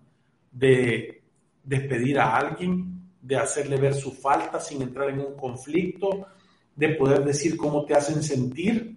de 0.53 1.23
despedir 1.63 2.19
a 2.19 2.37
alguien, 2.37 3.01
de 3.23 3.37
hacerle 3.37 3.77
ver 3.79 3.95
su 3.95 4.13
falta 4.13 4.61
sin 4.61 4.83
entrar 4.83 5.09
en 5.11 5.21
un 5.21 5.37
conflicto, 5.37 6.27
de 6.77 6.91
poder 6.91 7.25
decir 7.25 7.57
cómo 7.57 7.85
te 7.85 7.95
hacen 7.95 8.23
sentir, 8.23 8.97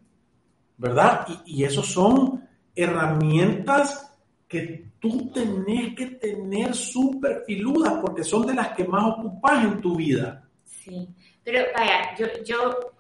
¿verdad? 0.77 1.25
Y, 1.45 1.62
y 1.62 1.63
esos 1.63 1.88
son 1.88 2.48
herramientas 2.75 4.13
que 4.48 4.89
tú 5.00 5.31
tenés 5.31 5.95
que 5.95 6.07
tener 6.07 6.75
súper 6.75 7.43
filudas 7.45 7.93
porque 8.01 8.24
son 8.24 8.45
de 8.45 8.53
las 8.53 8.69
que 8.69 8.83
más 8.83 9.17
ocupas 9.17 9.63
en 9.63 9.81
tu 9.81 9.95
vida. 9.95 10.43
Sí. 10.65 11.07
Pero 11.43 11.65
vaya, 11.75 12.15
yo, 12.17 12.25
yo 12.45 12.91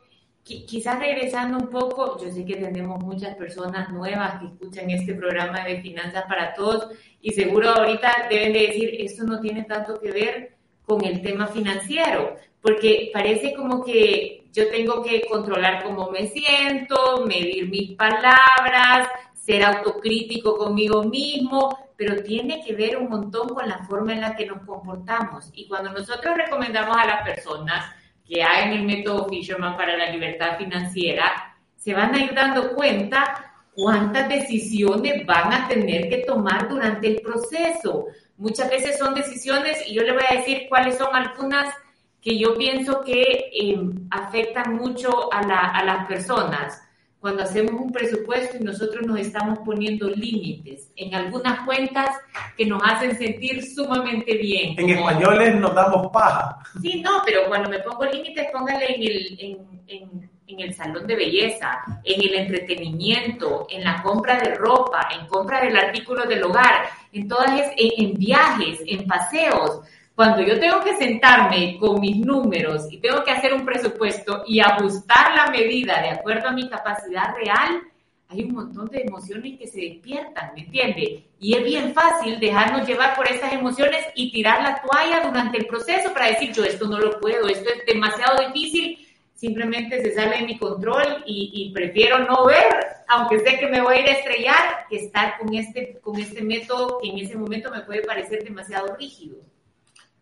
quizás 0.43 0.99
regresando 0.99 1.57
un 1.57 1.69
poco, 1.69 2.17
yo 2.23 2.31
sé 2.31 2.45
que 2.45 2.55
tenemos 2.55 3.03
muchas 3.03 3.35
personas 3.35 3.89
nuevas 3.91 4.39
que 4.39 4.47
escuchan 4.47 4.89
este 4.89 5.13
programa 5.13 5.63
de 5.65 5.81
Finanzas 5.81 6.23
para 6.27 6.53
Todos 6.53 6.89
y 7.21 7.31
seguro 7.31 7.69
ahorita 7.69 8.27
deben 8.29 8.53
de 8.53 8.67
decir, 8.67 8.95
esto 8.99 9.23
no 9.25 9.39
tiene 9.39 9.63
tanto 9.63 9.99
que 9.99 10.11
ver 10.11 10.55
con 10.85 11.03
el 11.05 11.21
tema 11.21 11.45
financiero, 11.47 12.35
porque 12.61 13.09
parece 13.13 13.53
como 13.53 13.83
que 13.83 14.45
yo 14.51 14.69
tengo 14.69 15.03
que 15.03 15.21
controlar 15.29 15.83
cómo 15.83 16.09
me 16.11 16.27
siento, 16.27 17.25
medir 17.25 17.69
mis 17.69 17.91
palabras, 17.91 19.07
ser 19.33 19.63
autocrítico 19.63 20.57
conmigo 20.57 21.03
mismo, 21.03 21.91
pero 21.95 22.21
tiene 22.23 22.63
que 22.63 22.73
ver 22.73 22.97
un 22.97 23.09
montón 23.09 23.49
con 23.49 23.67
la 23.67 23.79
forma 23.85 24.13
en 24.13 24.21
la 24.21 24.35
que 24.35 24.45
nos 24.45 24.63
comportamos. 24.65 25.49
Y 25.53 25.67
cuando 25.67 25.91
nosotros 25.91 26.35
recomendamos 26.37 26.95
a 26.97 27.05
las 27.05 27.23
personas, 27.23 27.93
que 28.29 28.43
hay 28.43 28.69
en 28.69 28.73
el 28.73 28.83
método 28.83 29.27
Fisherman 29.27 29.75
para 29.75 29.97
la 29.97 30.11
libertad 30.11 30.57
financiera, 30.57 31.57
se 31.75 31.93
van 31.93 32.13
a 32.13 32.23
ir 32.23 32.33
dando 32.33 32.75
cuenta 32.75 33.53
cuántas 33.73 34.29
decisiones 34.29 35.25
van 35.25 35.51
a 35.51 35.67
tener 35.67 36.09
que 36.09 36.19
tomar 36.19 36.69
durante 36.69 37.07
el 37.07 37.21
proceso. 37.21 38.05
Muchas 38.37 38.69
veces 38.69 38.99
son 38.99 39.15
decisiones, 39.15 39.83
y 39.87 39.95
yo 39.95 40.03
le 40.03 40.13
voy 40.13 40.23
a 40.29 40.35
decir 40.35 40.67
cuáles 40.69 40.97
son 40.97 41.15
algunas 41.15 41.73
que 42.21 42.37
yo 42.37 42.55
pienso 42.55 43.01
que 43.01 43.49
eh, 43.53 43.79
afectan 44.11 44.75
mucho 44.75 45.31
a, 45.33 45.41
la, 45.43 45.59
a 45.71 45.83
las 45.83 46.05
personas 46.07 46.81
cuando 47.19 47.43
hacemos 47.43 47.73
un 47.73 47.91
presupuesto 47.91 48.57
y 48.57 48.63
nosotros 48.63 49.05
nos 49.05 49.19
estamos 49.19 49.59
poniendo 49.59 50.07
límites 50.09 50.89
en 50.95 51.13
algunas 51.13 51.65
cuentas 51.65 52.15
que 52.55 52.65
nos 52.65 52.81
hacen 52.83 53.17
sentir 53.17 53.63
sumamente 53.63 54.37
bien. 54.37 54.79
En 54.79 54.89
españoles 54.89 55.55
nos 55.55 55.75
damos 55.75 56.07
paja. 56.13 56.57
Sí, 56.81 57.01
no, 57.01 57.21
pero 57.25 57.47
cuando 57.47 57.69
me 57.69 57.79
pongo 57.79 58.05
límites, 58.05 58.47
póngale 58.53 58.95
en 58.95 59.01
el, 59.01 59.37
en, 59.39 59.81
en, 59.87 60.29
en 60.47 60.59
el 60.61 60.73
salón 60.73 61.05
de 61.07 61.15
belleza, 61.15 61.81
en 62.05 62.21
el 62.21 62.33
entretenimiento, 62.35 63.67
en 63.69 63.83
la 63.83 64.01
compra 64.01 64.39
de 64.39 64.55
ropa, 64.55 65.09
en 65.19 65.27
compra 65.27 65.61
del 65.61 65.75
artículo 65.75 66.25
del 66.25 66.43
hogar, 66.43 66.85
en 67.11 67.27
todas 67.27 67.49
en, 67.75 67.91
en 67.97 68.13
viajes, 68.13 68.79
en 68.85 69.05
paseos. 69.05 69.81
Cuando 70.19 70.41
yo 70.41 70.59
tengo 70.59 70.81
que 70.81 70.97
sentarme 70.97 71.77
con 71.79 72.01
mis 72.01 72.17
números 72.17 72.89
y 72.91 72.97
tengo 72.97 73.23
que 73.23 73.31
hacer 73.31 73.53
un 73.53 73.65
presupuesto 73.65 74.43
y 74.45 74.59
ajustar 74.59 75.33
la 75.33 75.49
medida 75.49 76.01
de 76.01 76.09
acuerdo 76.09 76.49
a 76.49 76.51
mi 76.51 76.67
capacidad 76.67 77.33
real, 77.35 77.83
hay 78.27 78.43
un 78.43 78.51
montón 78.51 78.89
de 78.89 79.03
emociones 79.03 79.57
que 79.57 79.65
se 79.65 79.79
despiertan, 79.79 80.51
¿me 80.55 80.63
entiende? 80.63 81.23
Y 81.39 81.55
es 81.55 81.63
bien 81.63 81.93
fácil 81.93 82.37
dejarnos 82.37 82.85
llevar 82.85 83.15
por 83.15 83.29
esas 83.29 83.53
emociones 83.53 84.07
y 84.13 84.29
tirar 84.29 84.61
la 84.61 84.81
toalla 84.81 85.25
durante 85.25 85.57
el 85.57 85.67
proceso 85.67 86.11
para 86.11 86.27
decir, 86.27 86.51
yo 86.51 86.65
esto 86.65 86.85
no 86.89 86.99
lo 86.99 87.17
puedo, 87.21 87.47
esto 87.47 87.69
es 87.69 87.85
demasiado 87.85 88.45
difícil, 88.45 88.97
simplemente 89.35 90.01
se 90.01 90.13
sale 90.13 90.39
de 90.39 90.47
mi 90.47 90.57
control 90.57 91.23
y, 91.27 91.71
prefiero 91.73 92.19
no 92.27 92.45
ver, 92.45 92.67
aunque 93.07 93.39
sé 93.39 93.57
que 93.57 93.67
me 93.67 93.79
voy 93.79 93.95
a 93.95 93.99
ir 94.01 94.09
a 94.09 94.11
estrellar, 94.11 94.85
que 94.89 94.97
estar 94.97 95.39
con 95.39 95.53
este, 95.53 95.97
con 96.01 96.19
este 96.19 96.41
método 96.41 96.99
que 97.01 97.07
en 97.07 97.19
ese 97.19 97.37
momento 97.37 97.71
me 97.71 97.83
puede 97.83 98.01
parecer 98.01 98.43
demasiado 98.43 98.97
rígido. 98.97 99.37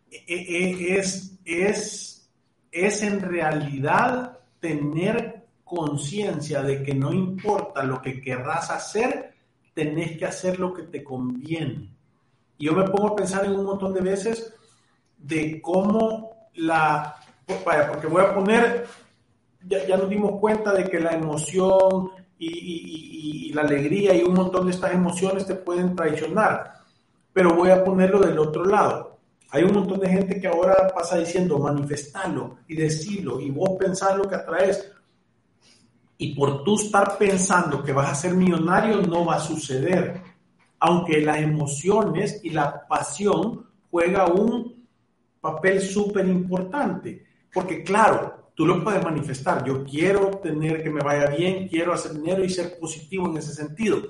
E, 0.09 0.23
e, 0.27 0.97
es, 0.97 1.37
es, 1.45 2.29
es 2.71 3.03
en 3.03 3.21
realidad 3.21 4.39
tener 4.59 5.45
conciencia 5.63 6.63
de 6.63 6.81
que 6.81 6.93
no 6.93 7.13
importa 7.13 7.83
lo 7.83 8.01
que 8.01 8.21
querrás 8.21 8.71
hacer, 8.71 9.33
tenés 9.73 10.17
que 10.17 10.25
hacer 10.25 10.59
lo 10.59 10.73
que 10.73 10.83
te 10.83 11.03
conviene. 11.03 11.89
Y 12.57 12.65
yo 12.65 12.73
me 12.73 12.85
pongo 12.85 13.09
a 13.09 13.15
pensar 13.15 13.45
en 13.45 13.55
un 13.55 13.65
montón 13.65 13.93
de 13.93 14.01
veces 14.01 14.53
de 15.17 15.61
cómo 15.61 16.49
la, 16.55 17.15
porque 17.45 18.07
voy 18.07 18.23
a 18.23 18.33
poner, 18.33 18.87
ya, 19.67 19.85
ya 19.85 19.97
nos 19.97 20.09
dimos 20.09 20.39
cuenta 20.39 20.73
de 20.73 20.85
que 20.85 20.99
la 20.99 21.11
emoción 21.11 22.11
y, 22.39 23.49
y, 23.49 23.53
la 23.53 23.61
alegría 23.61 24.13
y 24.13 24.23
un 24.23 24.33
montón 24.33 24.65
de 24.65 24.71
estas 24.71 24.93
emociones 24.93 25.45
te 25.45 25.55
pueden 25.55 25.95
traicionar. 25.95 26.73
Pero 27.33 27.55
voy 27.55 27.69
a 27.69 27.83
ponerlo 27.83 28.19
del 28.19 28.37
otro 28.39 28.65
lado. 28.65 29.06
Hay 29.49 29.63
un 29.63 29.73
montón 29.73 29.99
de 29.99 30.09
gente 30.09 30.41
que 30.41 30.47
ahora 30.47 30.91
pasa 30.93 31.17
diciendo 31.17 31.57
manifestarlo 31.57 32.57
y 32.67 32.75
decirlo 32.75 33.39
y 33.39 33.49
vos 33.49 33.71
pensás 33.79 34.17
lo 34.17 34.27
que 34.27 34.35
atraes. 34.35 34.91
Y 36.17 36.35
por 36.35 36.63
tú 36.63 36.75
estar 36.75 37.17
pensando 37.17 37.83
que 37.83 37.93
vas 37.93 38.11
a 38.11 38.15
ser 38.15 38.33
millonario 38.33 39.01
no 39.01 39.25
va 39.25 39.35
a 39.35 39.39
suceder. 39.39 40.21
Aunque 40.79 41.21
las 41.21 41.37
emociones 41.37 42.41
y 42.43 42.49
la 42.49 42.87
pasión 42.87 43.65
juega 43.89 44.27
un 44.27 44.85
papel 45.39 45.81
súper 45.81 46.27
importante. 46.27 47.25
Porque 47.53 47.83
claro, 47.83 48.51
tú 48.53 48.65
lo 48.65 48.83
puedes 48.83 49.03
manifestar. 49.03 49.63
Yo 49.63 49.85
quiero 49.85 50.31
tener 50.39 50.83
que 50.83 50.89
me 50.89 51.01
vaya 51.01 51.27
bien, 51.27 51.69
quiero 51.69 51.93
hacer 51.93 52.13
dinero 52.13 52.43
y 52.43 52.49
ser 52.49 52.77
positivo 52.77 53.29
en 53.29 53.37
ese 53.37 53.53
sentido. 53.53 54.01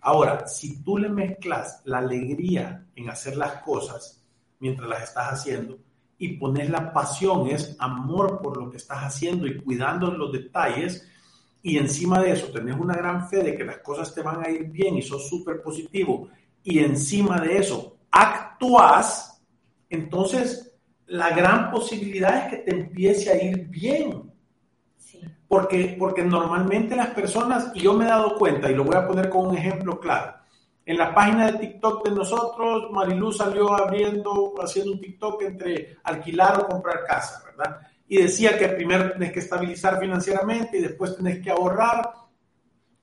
Ahora, 0.00 0.48
si 0.48 0.82
tú 0.82 0.98
le 0.98 1.08
mezclas 1.08 1.80
la 1.84 1.98
alegría 1.98 2.86
en 2.96 3.08
hacer 3.08 3.36
las 3.36 3.62
cosas 3.62 4.21
mientras 4.62 4.88
las 4.88 5.02
estás 5.02 5.32
haciendo. 5.32 5.78
Y 6.16 6.36
pones 6.38 6.70
la 6.70 6.92
pasión, 6.92 7.48
es 7.48 7.76
amor 7.80 8.40
por 8.40 8.56
lo 8.56 8.70
que 8.70 8.76
estás 8.76 9.00
haciendo 9.00 9.46
y 9.46 9.58
cuidando 9.58 10.12
los 10.12 10.32
detalles, 10.32 11.06
y 11.60 11.78
encima 11.78 12.20
de 12.20 12.30
eso 12.30 12.46
tenés 12.46 12.76
una 12.76 12.94
gran 12.94 13.28
fe 13.28 13.42
de 13.42 13.56
que 13.56 13.64
las 13.64 13.78
cosas 13.78 14.14
te 14.14 14.22
van 14.22 14.44
a 14.44 14.48
ir 14.48 14.64
bien 14.70 14.96
y 14.96 15.02
sos 15.02 15.28
súper 15.28 15.60
positivo, 15.60 16.28
y 16.62 16.78
encima 16.78 17.40
de 17.40 17.58
eso 17.58 17.98
actúas, 18.10 19.42
entonces 19.90 20.72
la 21.06 21.30
gran 21.30 21.72
posibilidad 21.72 22.46
es 22.46 22.50
que 22.50 22.56
te 22.58 22.70
empiece 22.70 23.30
a 23.30 23.42
ir 23.42 23.66
bien. 23.68 24.30
Porque, 25.48 25.96
porque 25.98 26.24
normalmente 26.24 26.96
las 26.96 27.08
personas, 27.08 27.72
y 27.74 27.80
yo 27.80 27.92
me 27.92 28.04
he 28.04 28.08
dado 28.08 28.36
cuenta, 28.36 28.70
y 28.70 28.74
lo 28.74 28.84
voy 28.84 28.96
a 28.96 29.06
poner 29.06 29.28
con 29.28 29.48
un 29.48 29.56
ejemplo 29.56 30.00
claro, 30.00 30.34
en 30.84 30.98
la 30.98 31.14
página 31.14 31.50
de 31.50 31.58
TikTok 31.58 32.08
de 32.08 32.14
nosotros, 32.14 32.90
Mariluz 32.90 33.36
salió 33.36 33.72
abriendo, 33.72 34.54
haciendo 34.60 34.92
un 34.92 35.00
TikTok 35.00 35.42
entre 35.42 35.98
alquilar 36.02 36.60
o 36.60 36.66
comprar 36.66 37.04
casa, 37.04 37.42
¿verdad? 37.44 37.80
Y 38.08 38.16
decía 38.16 38.58
que 38.58 38.68
primero 38.68 39.12
tenés 39.12 39.32
que 39.32 39.38
estabilizar 39.38 40.00
financieramente 40.00 40.78
y 40.78 40.82
después 40.82 41.16
tenés 41.16 41.40
que 41.40 41.50
ahorrar 41.50 42.10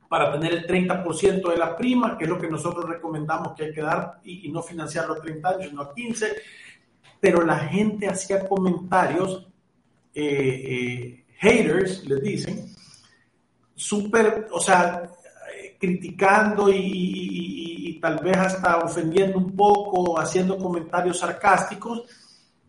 para 0.10 0.32
tener 0.32 0.54
el 0.54 0.68
30% 0.68 1.50
de 1.50 1.58
la 1.58 1.78
prima, 1.78 2.18
que 2.18 2.26
es 2.26 2.30
lo 2.30 2.40
que 2.40 2.50
nosotros 2.50 2.90
recomendamos 2.90 3.54
que 3.54 3.66
hay 3.66 3.74
que 3.74 3.82
dar 3.82 4.20
y, 4.24 4.52
no 4.52 4.62
financiarlo 4.62 5.14
a 5.14 5.22
30 5.22 5.50
años, 5.50 5.70
sino 5.70 5.82
a 5.84 5.94
15. 5.94 6.36
Pero 7.20 7.46
la 7.46 7.60
gente 7.60 8.08
hacía 8.08 8.48
comentarios 8.48 9.48
eh, 10.14 10.26
eh, 10.26 11.26
haters, 11.38 12.04
les 12.06 12.22
dicen, 12.22 12.66
súper, 13.76 14.48
o 14.52 14.60
sea, 14.60 15.12
criticando 15.80 16.70
y, 16.72 17.98
tal 18.02 18.20
vez 18.20 18.38
hasta 18.38 18.78
ofendiendo 18.78 19.38
un 19.38 19.56
poco, 19.56 20.20
haciendo 20.20 20.58
comentarios 20.58 21.20
sarcásticos, 21.20 22.04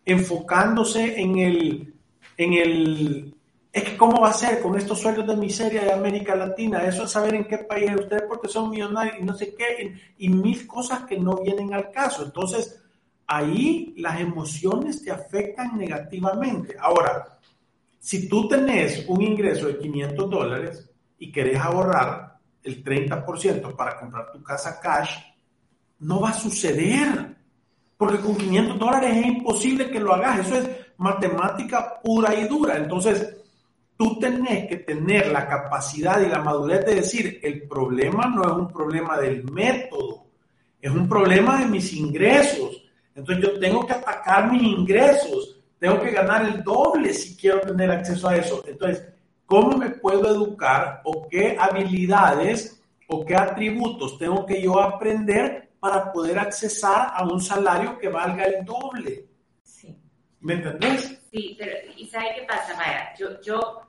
enfocándose 0.04 1.20
en 1.20 1.38
el, 1.38 1.94
en 2.36 2.52
el, 2.54 3.34
es 3.72 3.84
que 3.84 3.96
cómo 3.96 4.22
va 4.22 4.30
a 4.30 4.32
ser 4.32 4.60
con 4.60 4.76
estos 4.76 4.98
sueldos 4.98 5.26
de 5.26 5.36
miseria 5.36 5.82
de 5.82 5.92
América 5.92 6.34
Latina, 6.34 6.84
eso 6.84 7.04
es 7.04 7.10
saber 7.10 7.34
en 7.34 7.44
qué 7.44 7.58
país 7.58 7.92
ustedes 7.96 8.24
porque 8.28 8.48
son 8.48 8.70
millonarios 8.70 9.16
y 9.20 9.24
no 9.24 9.34
sé 9.34 9.54
qué, 9.54 9.94
y 10.18 10.28
mil 10.28 10.66
cosas 10.66 11.04
que 11.04 11.18
no 11.18 11.36
vienen 11.36 11.74
al 11.74 11.90
caso. 11.90 12.24
Entonces, 12.24 12.80
ahí 13.26 13.94
las 13.98 14.20
emociones 14.20 15.04
te 15.04 15.12
afectan 15.12 15.78
negativamente. 15.78 16.76
Ahora, 16.80 17.38
si 18.00 18.28
tú 18.28 18.48
tenés 18.48 19.04
un 19.06 19.22
ingreso 19.22 19.68
de 19.68 19.78
500 19.78 20.30
dólares 20.30 20.90
y 21.18 21.30
querés 21.30 21.60
ahorrar 21.60 22.29
el 22.62 22.84
30% 22.84 23.74
para 23.74 23.98
comprar 23.98 24.30
tu 24.32 24.42
casa 24.42 24.80
cash, 24.80 25.18
no 26.00 26.20
va 26.20 26.30
a 26.30 26.34
suceder. 26.34 27.36
Porque 27.96 28.18
con 28.18 28.36
500 28.36 28.78
dólares 28.78 29.16
es 29.16 29.26
imposible 29.26 29.90
que 29.90 30.00
lo 30.00 30.14
hagas. 30.14 30.46
Eso 30.46 30.56
es 30.56 30.68
matemática 30.96 32.00
pura 32.02 32.34
y 32.34 32.48
dura. 32.48 32.76
Entonces, 32.76 33.36
tú 33.96 34.18
tenés 34.18 34.68
que 34.68 34.76
tener 34.78 35.28
la 35.28 35.46
capacidad 35.46 36.20
y 36.20 36.28
la 36.28 36.42
madurez 36.42 36.86
de 36.86 36.94
decir, 36.96 37.40
el 37.42 37.68
problema 37.68 38.26
no 38.26 38.42
es 38.42 38.52
un 38.52 38.68
problema 38.68 39.18
del 39.18 39.44
método, 39.44 40.26
es 40.80 40.90
un 40.90 41.06
problema 41.08 41.60
de 41.60 41.66
mis 41.66 41.92
ingresos. 41.92 42.82
Entonces, 43.14 43.44
yo 43.44 43.58
tengo 43.60 43.86
que 43.86 43.92
atacar 43.92 44.50
mis 44.50 44.62
ingresos 44.62 45.60
tengo 45.80 45.98
que 45.98 46.10
ganar 46.10 46.44
el 46.44 46.62
doble 46.62 47.12
si 47.14 47.34
quiero 47.36 47.62
tener 47.62 47.90
acceso 47.90 48.28
a 48.28 48.36
eso. 48.36 48.62
Entonces, 48.66 49.02
¿cómo 49.50 49.76
me 49.76 49.90
puedo 49.90 50.28
educar 50.28 51.02
o 51.04 51.26
qué 51.28 51.56
habilidades 51.58 52.80
o 53.08 53.26
qué 53.26 53.34
atributos 53.34 54.16
tengo 54.16 54.46
que 54.46 54.62
yo 54.62 54.80
aprender 54.80 55.72
para 55.80 56.12
poder 56.12 56.38
accesar 56.38 57.10
a 57.12 57.24
un 57.24 57.40
salario 57.40 57.98
que 57.98 58.08
valga 58.08 58.44
el 58.44 58.64
doble? 58.64 59.26
Sí. 59.60 59.98
¿Me 60.38 60.54
entendés? 60.54 61.20
Sí, 61.32 61.56
pero 61.58 61.72
¿y 61.96 62.06
sabe 62.06 62.26
qué 62.36 62.42
pasa, 62.46 62.76
Maya? 62.76 63.12
Yo, 63.18 63.40
yo 63.40 63.82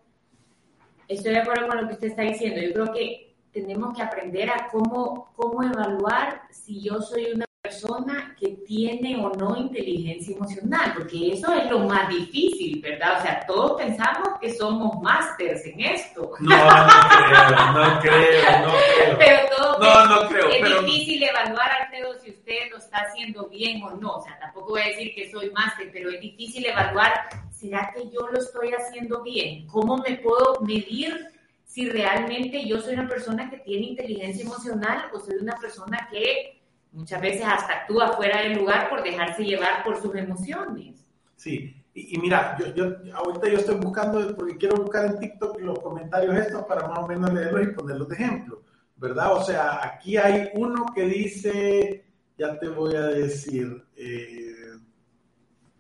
estoy 1.08 1.34
de 1.34 1.39
acuerdo 1.39 1.67
con 1.67 1.82
lo 1.82 1.88
que 1.88 1.93
usted 1.93 2.08
está 2.08 2.24
diciendo. 2.24 2.60
Yo 2.60 2.74
creo 2.74 2.93
que 2.93 3.36
tenemos 3.54 3.95
que 3.95 4.02
aprender 4.02 4.50
a 4.50 4.67
cómo, 4.71 5.32
cómo 5.36 5.62
evaluar 5.62 6.41
si 6.50 6.82
yo 6.82 7.00
soy 7.02 7.34
una 7.36 7.45
persona 7.72 8.36
que 8.38 8.50
tiene 8.68 9.16
o 9.24 9.30
no 9.30 9.56
inteligencia 9.56 10.36
emocional, 10.36 10.94
porque 10.98 11.34
eso 11.34 11.54
es 11.54 11.70
lo 11.70 11.80
más 11.80 12.10
difícil, 12.10 12.82
¿verdad? 12.82 13.20
O 13.20 13.22
sea, 13.22 13.46
todos 13.48 13.82
pensamos 13.82 14.28
que 14.42 14.54
somos 14.54 15.02
másters 15.02 15.66
en 15.66 15.80
esto. 15.80 16.32
No, 16.42 16.50
no 16.50 17.00
creo, 17.08 17.72
no 17.72 18.00
creo, 18.02 18.60
no 18.60 18.74
creo. 18.74 19.18
Pero 19.18 19.38
todo 19.56 19.80
no, 19.80 20.06
no 20.06 20.28
creo, 20.28 20.50
es 20.50 20.86
difícil 20.86 21.24
evaluar, 21.24 21.72
Alfredo, 21.82 22.20
si 22.20 22.32
usted 22.32 22.70
lo 22.72 22.78
está 22.78 22.98
haciendo 22.98 23.48
bien 23.48 23.82
o 23.84 23.92
no. 23.92 24.18
O 24.18 24.22
sea, 24.22 24.38
tampoco 24.40 24.72
voy 24.72 24.82
a 24.82 24.88
decir 24.88 25.14
que 25.16 25.32
soy 25.32 25.50
máster, 25.52 25.90
pero 25.94 26.12
es 26.12 26.20
difícil 26.20 26.66
evaluar, 26.66 27.14
¿será 27.52 27.92
que 27.96 28.10
yo 28.10 28.28
lo 28.28 28.40
estoy 28.40 28.72
haciendo 28.74 29.24
bien? 29.24 29.66
¿Cómo 29.68 29.98
me 29.98 30.18
puedo 30.18 30.60
medir? 30.62 31.32
si 31.64 31.88
realmente 31.88 32.68
yo 32.68 32.82
soy 32.82 32.96
una 32.96 33.08
persona 33.08 33.50
que 33.50 33.56
tiene 33.60 33.86
inteligencia 33.86 34.44
emocional 34.44 35.06
o 35.14 35.20
soy 35.22 35.36
una 35.36 35.56
persona 35.56 36.06
que 36.12 36.61
Muchas 36.92 37.22
veces 37.22 37.44
hasta 37.46 37.74
actúa 37.74 38.14
fuera 38.14 38.42
del 38.42 38.58
lugar 38.58 38.90
por 38.90 39.02
dejarse 39.02 39.44
llevar 39.44 39.84
por 39.84 40.02
sus 40.02 40.14
emociones. 40.16 41.06
Sí, 41.36 41.82
y, 41.94 42.18
mira, 42.20 42.58
yo, 42.74 42.86
ahorita 43.14 43.50
yo 43.50 43.58
estoy 43.58 43.76
buscando, 43.76 44.36
porque 44.36 44.58
quiero 44.58 44.78
buscar 44.78 45.06
en 45.06 45.20
TikTok 45.20 45.60
los 45.60 45.80
comentarios 45.80 46.36
estos 46.36 46.64
para 46.64 46.88
más 46.88 47.00
o 47.00 47.08
menos 47.08 47.34
leerlos 47.34 47.64
y 47.64 47.72
ponerlos 47.72 48.08
de 48.08 48.16
ejemplo, 48.16 48.64
¿verdad? 48.96 49.34
O 49.34 49.44
sea, 49.44 49.86
aquí 49.86 50.16
hay 50.16 50.50
uno 50.54 50.86
que 50.96 51.04
dice, 51.04 52.06
ya 52.38 52.58
te 52.60 52.70
voy 52.70 52.96
a 52.96 53.08
decir, 53.08 53.84
eh, 53.96 54.78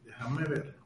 déjame 0.03 0.43
ver. 0.45 0.80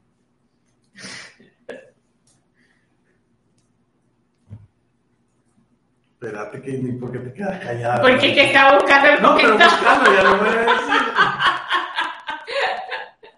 Espérate 6.26 6.60
que 6.60 6.72
ni 6.72 6.90
porque 6.98 7.18
te 7.20 7.32
quedas 7.34 7.64
callada. 7.64 8.00
Porque 8.00 8.34
que 8.34 8.44
está 8.46 8.74
buscando 8.74 9.08
el 9.10 9.22
No, 9.22 9.36
pero 9.36 9.52
buscando, 9.52 10.12
ya 10.12 10.22
lo 10.24 10.38
voy 10.38 10.48
a 10.48 10.52
decir. 10.52 11.02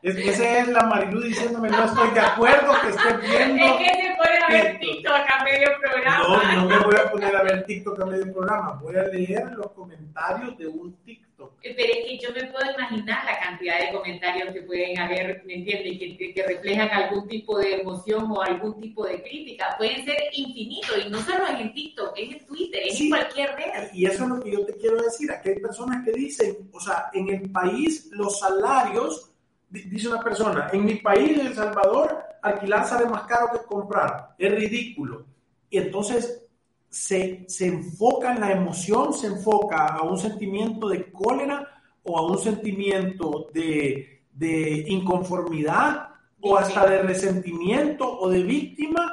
Es 0.01 0.17
que 0.17 0.31
esa 0.31 0.59
es 0.61 0.69
la 0.69 0.85
Marilu 0.85 1.21
diciéndome, 1.21 1.69
no 1.69 1.85
estoy 1.85 2.11
de 2.13 2.21
acuerdo 2.21 2.73
que 2.81 2.89
esté 2.89 3.17
viendo. 3.19 3.63
Es 3.63 3.73
que 3.73 3.98
se 4.23 4.29
pone 4.29 4.39
a 4.39 4.49
ver 4.63 4.79
TikTok 4.79 5.15
a 5.15 5.45
medio 5.45 5.69
programa. 5.81 6.25
No, 6.25 6.55
no 6.55 6.69
me 6.69 6.79
voy 6.79 6.97
a 6.97 7.11
poner 7.11 7.37
a 7.37 7.43
ver 7.43 7.65
TikTok 7.65 8.01
a 8.01 8.07
medio 8.07 8.33
programa. 8.33 8.79
Voy 8.83 8.97
a 8.97 9.03
leer 9.05 9.53
los 9.53 9.73
comentarios 9.73 10.59
de 10.59 10.67
un 10.67 10.95
TikTok. 11.05 11.29
Pero 11.63 11.77
es 11.79 12.07
que 12.07 12.19
yo 12.19 12.33
me 12.33 12.45
puedo 12.53 12.71
imaginar 12.73 13.25
la 13.25 13.39
cantidad 13.39 13.79
de 13.79 13.93
comentarios 13.93 14.53
que 14.53 14.63
pueden 14.63 14.99
haber, 14.99 15.43
¿me 15.45 15.55
entiendes? 15.55 15.99
Que, 15.99 16.35
que, 16.35 16.43
reflejan 16.43 16.89
algún 16.91 17.29
tipo 17.29 17.59
de 17.59 17.81
emoción 17.81 18.31
o 18.31 18.43
algún 18.43 18.81
tipo 18.81 19.07
de 19.07 19.23
crítica. 19.23 19.75
Pueden 19.79 20.05
ser 20.05 20.17
infinitos 20.33 21.07
y 21.07 21.11
no 21.11 21.21
solo 21.21 21.47
en 21.49 21.73
TikTok, 21.73 22.13
es 22.17 22.33
en 22.33 22.47
Twitter, 22.47 22.83
es 22.85 23.01
en 23.01 23.11
cualquier 23.11 23.55
red. 23.55 23.93
Y 23.93 24.07
eso 24.07 24.25
es 24.25 24.29
lo 24.31 24.41
que 24.41 24.51
yo 24.51 24.67
te 24.67 24.75
quiero 24.77 25.01
decir. 25.03 25.31
Aquí 25.31 25.51
hay 25.51 25.61
personas 25.61 26.05
que 26.05 26.13
dicen, 26.13 26.71
o 26.73 26.81
sea, 26.81 27.07
en 27.13 27.29
el 27.29 27.51
país 27.51 28.09
los 28.13 28.41
salarios 28.41 29.31
dice 29.71 30.09
una 30.09 30.23
persona, 30.23 30.69
en 30.73 30.85
mi 30.85 30.95
país, 30.97 31.39
en 31.39 31.47
El 31.49 31.55
Salvador, 31.55 32.25
alquilar 32.49 32.87
sale 32.87 33.07
más 33.07 33.23
caro 33.23 33.49
que 33.53 33.67
comprar. 33.67 34.35
Es 34.39 34.55
ridículo. 34.55 35.27
Y 35.71 35.79
entonces 35.79 36.45
se, 36.89 37.45
se 37.49 37.67
enfoca 37.67 38.33
en 38.33 38.41
la 38.41 38.53
emoción, 38.53 39.13
se 39.13 39.29
enfoca 39.29 39.87
a 39.87 40.03
un 40.03 40.19
sentimiento 40.19 40.89
de 40.89 41.11
cólera 41.13 41.67
o 42.03 42.19
a 42.19 42.27
un 42.27 42.39
sentimiento 42.39 43.49
de, 43.53 44.23
de 44.33 44.85
inconformidad 44.89 46.09
o 46.41 46.57
hasta 46.57 46.89
de 46.89 47.03
resentimiento 47.03 48.19
o 48.21 48.31
de 48.31 48.43
víctima 48.43 49.13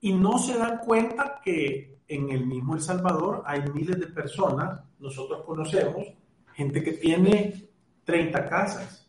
y 0.00 0.12
no 0.12 0.38
se 0.38 0.58
dan 0.58 0.78
cuenta 0.78 1.40
que 1.42 1.98
en 2.08 2.30
el 2.30 2.46
mismo 2.46 2.74
El 2.74 2.80
Salvador 2.80 3.42
hay 3.46 3.62
miles 3.72 3.98
de 3.98 4.06
personas, 4.06 4.80
nosotros 4.98 5.44
conocemos, 5.44 6.06
gente 6.54 6.82
que 6.82 6.92
tiene 6.92 7.68
30 8.04 8.48
casas, 8.48 9.08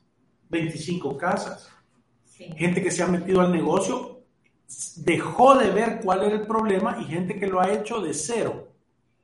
25 0.49 1.17
casas. 1.17 1.71
Gente 2.57 2.81
que 2.81 2.91
se 2.91 3.03
ha 3.03 3.07
metido 3.07 3.41
al 3.41 3.51
negocio 3.51 4.21
dejó 4.97 5.55
de 5.55 5.71
ver 5.71 5.99
cuál 6.03 6.23
era 6.23 6.35
el 6.35 6.47
problema 6.47 6.97
y 7.01 7.05
gente 7.05 7.37
que 7.39 7.47
lo 7.47 7.59
ha 7.59 7.71
hecho 7.71 7.99
de 7.99 8.13
cero. 8.13 8.67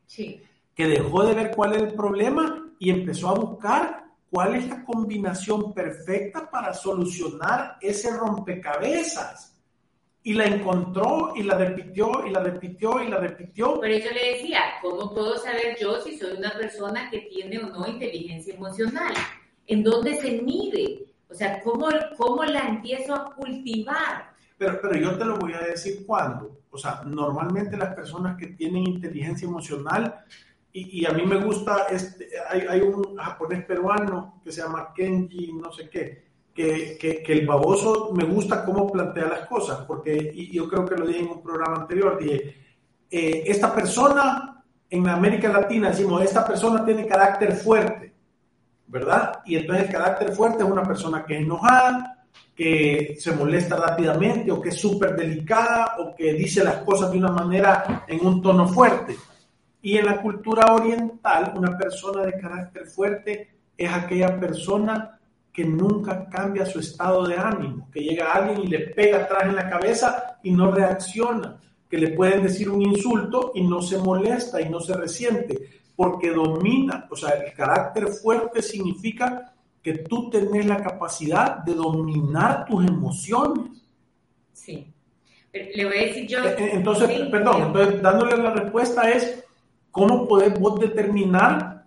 Sí. 0.05 0.41
Que 0.73 0.87
dejó 0.87 1.23
de 1.23 1.33
ver 1.33 1.51
cuál 1.55 1.73
era 1.73 1.83
el 1.83 1.93
problema 1.93 2.73
y 2.79 2.89
empezó 2.89 3.29
a 3.29 3.35
buscar 3.35 4.05
cuál 4.29 4.55
es 4.55 4.67
la 4.67 4.83
combinación 4.83 5.73
perfecta 5.73 6.49
para 6.49 6.73
solucionar 6.73 7.77
ese 7.79 8.15
rompecabezas. 8.17 9.53
Y 10.23 10.33
la 10.33 10.45
encontró 10.45 11.33
y 11.35 11.43
la 11.43 11.55
repitió 11.55 12.25
y 12.25 12.31
la 12.31 12.39
repitió 12.41 13.01
y 13.01 13.07
la 13.07 13.17
repitió. 13.17 13.75
Por 13.75 13.89
eso 13.89 14.11
le 14.11 14.33
decía, 14.33 14.59
¿cómo 14.81 15.13
puedo 15.13 15.37
saber 15.37 15.77
yo 15.79 16.01
si 16.01 16.17
soy 16.17 16.37
una 16.37 16.51
persona 16.51 17.09
que 17.11 17.19
tiene 17.19 17.59
o 17.59 17.67
no 17.69 17.87
inteligencia 17.87 18.55
emocional? 18.55 19.13
¿En 19.67 19.83
dónde 19.83 20.15
se 20.19 20.41
mide? 20.41 21.05
O 21.29 21.33
sea, 21.33 21.61
¿cómo, 21.61 21.87
cómo 22.17 22.43
la 22.43 22.67
empiezo 22.67 23.13
a 23.13 23.33
cultivar? 23.33 24.33
Pero, 24.57 24.79
pero 24.81 24.95
yo 24.95 25.17
te 25.17 25.25
lo 25.25 25.37
voy 25.37 25.53
a 25.53 25.59
decir 25.59 26.05
cuándo. 26.05 26.61
O 26.71 26.77
sea, 26.77 27.01
normalmente 27.05 27.77
las 27.77 27.93
personas 27.93 28.37
que 28.37 28.47
tienen 28.47 28.87
inteligencia 28.87 29.47
emocional 29.47 30.23
y, 30.77 31.05
a 31.05 31.11
mí 31.11 31.25
me 31.25 31.37
gusta, 31.37 31.87
este, 31.89 32.27
hay, 32.49 32.65
hay, 32.67 32.81
un 32.81 33.15
japonés 33.15 33.63
peruano 33.63 34.41
que 34.43 34.51
se 34.51 34.61
llama 34.61 34.91
Kenji, 34.93 35.53
no 35.53 35.71
sé 35.71 35.89
qué, 35.89 36.25
que, 36.53 36.97
que, 36.99 37.23
que, 37.23 37.31
el 37.31 37.47
baboso 37.47 38.11
me 38.13 38.25
gusta 38.25 38.65
cómo 38.65 38.91
plantea 38.91 39.25
las 39.25 39.47
cosas, 39.47 39.85
porque 39.87 40.31
y 40.33 40.51
yo 40.51 40.67
creo 40.67 40.83
que 40.83 40.97
lo 40.97 41.07
dije 41.07 41.21
en 41.21 41.29
un 41.29 41.41
programa 41.41 41.77
anterior, 41.77 42.17
dije, 42.19 42.57
eh, 43.09 43.43
esta 43.45 43.73
persona 43.73 44.65
en 44.89 45.07
América 45.07 45.47
Latina 45.47 45.91
decimos, 45.91 46.21
esta 46.21 46.45
persona 46.45 46.83
tiene 46.83 47.07
carácter 47.07 47.53
fuerte, 47.53 47.94
¿verdad? 48.95 49.41
Y 49.43 49.57
entonces 49.57 49.87
el 49.87 49.91
carácter 49.91 50.31
fuerte 50.31 50.63
es 50.63 50.69
una 50.69 50.83
persona 50.83 51.25
que 51.25 51.35
es 51.35 51.41
enojada, 51.41 52.23
que 52.55 53.17
se 53.19 53.33
molesta 53.33 53.75
rápidamente 53.75 54.49
o 54.53 54.61
que 54.61 54.69
es 54.69 54.79
súper 54.79 55.17
delicada 55.17 55.97
o 55.99 56.15
que 56.15 56.31
dice 56.31 56.63
las 56.63 56.77
cosas 56.77 57.11
de 57.11 57.17
una 57.17 57.29
manera 57.29 58.05
en 58.07 58.25
un 58.25 58.41
tono 58.41 58.65
fuerte. 58.69 59.17
Y 59.81 59.97
en 59.97 60.05
la 60.05 60.21
cultura 60.21 60.73
oriental, 60.73 61.51
una 61.57 61.77
persona 61.77 62.23
de 62.23 62.39
carácter 62.39 62.85
fuerte 62.87 63.49
es 63.77 63.91
aquella 63.91 64.39
persona 64.39 65.19
que 65.51 65.65
nunca 65.65 66.29
cambia 66.29 66.65
su 66.65 66.79
estado 66.79 67.27
de 67.27 67.35
ánimo, 67.35 67.89
que 67.91 67.99
llega 67.99 68.31
a 68.31 68.35
alguien 68.35 68.61
y 68.61 68.67
le 68.67 68.79
pega 68.79 69.23
atrás 69.23 69.43
en 69.43 69.57
la 69.57 69.69
cabeza 69.69 70.37
y 70.41 70.51
no 70.51 70.71
reacciona, 70.71 71.57
que 71.89 71.97
le 71.97 72.11
pueden 72.11 72.43
decir 72.43 72.69
un 72.69 72.81
insulto 72.81 73.51
y 73.55 73.67
no 73.67 73.81
se 73.81 73.97
molesta 73.97 74.61
y 74.61 74.69
no 74.69 74.79
se 74.79 74.95
resiente, 74.95 75.83
porque 75.95 76.31
domina, 76.31 77.07
o 77.09 77.15
sea, 77.15 77.31
el 77.31 77.53
carácter 77.53 78.07
fuerte 78.07 78.61
significa 78.61 79.53
que 79.81 79.99
tú 79.99 80.29
tenés 80.29 80.65
la 80.65 80.77
capacidad 80.77 81.57
de 81.57 81.73
dominar 81.73 82.65
tus 82.65 82.85
emociones. 82.85 83.83
Sí. 84.51 84.91
Le 85.53 85.85
voy 85.85 85.97
a 85.97 86.01
decir 86.01 86.27
yo. 86.27 86.43
Eh, 86.43 86.55
eh, 86.57 86.69
entonces, 86.73 87.09
perdón, 87.29 87.67
entonces 87.67 88.01
dándole 88.01 88.35
la 88.37 88.51
respuesta 88.51 89.09
es 89.09 89.45
¿Cómo 89.95 90.27
podés 90.27 90.59
vos 90.59 90.77
determinar 90.77 91.85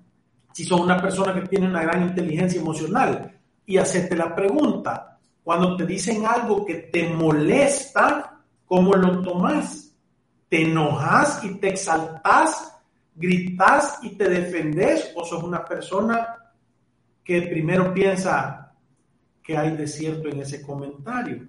si 0.54 0.64
sos 0.64 0.80
una 0.80 0.98
persona 0.98 1.34
que 1.34 1.46
tiene 1.46 1.68
una 1.68 1.82
gran 1.82 2.04
inteligencia 2.04 2.58
emocional? 2.58 3.38
Y 3.66 3.76
hacerte 3.76 4.16
la 4.16 4.34
pregunta, 4.34 5.18
cuando 5.44 5.76
te 5.76 5.84
dicen 5.84 6.24
algo 6.24 6.64
que 6.64 6.76
te 6.90 7.06
molesta, 7.10 8.40
¿cómo 8.64 8.94
lo 8.94 9.20
tomas? 9.20 9.94
¿Te 10.48 10.62
enojas 10.62 11.44
y 11.44 11.56
te 11.56 11.68
exaltas, 11.68 12.77
gritas 13.18 13.98
y 14.02 14.10
te 14.10 14.28
defendes? 14.28 15.12
¿O 15.14 15.24
sos 15.24 15.42
una 15.42 15.64
persona 15.64 16.36
que 17.22 17.42
primero 17.42 17.92
piensa 17.92 18.72
que 19.42 19.56
hay 19.56 19.76
de 19.76 19.86
cierto 19.86 20.28
en 20.28 20.40
ese 20.40 20.62
comentario? 20.62 21.48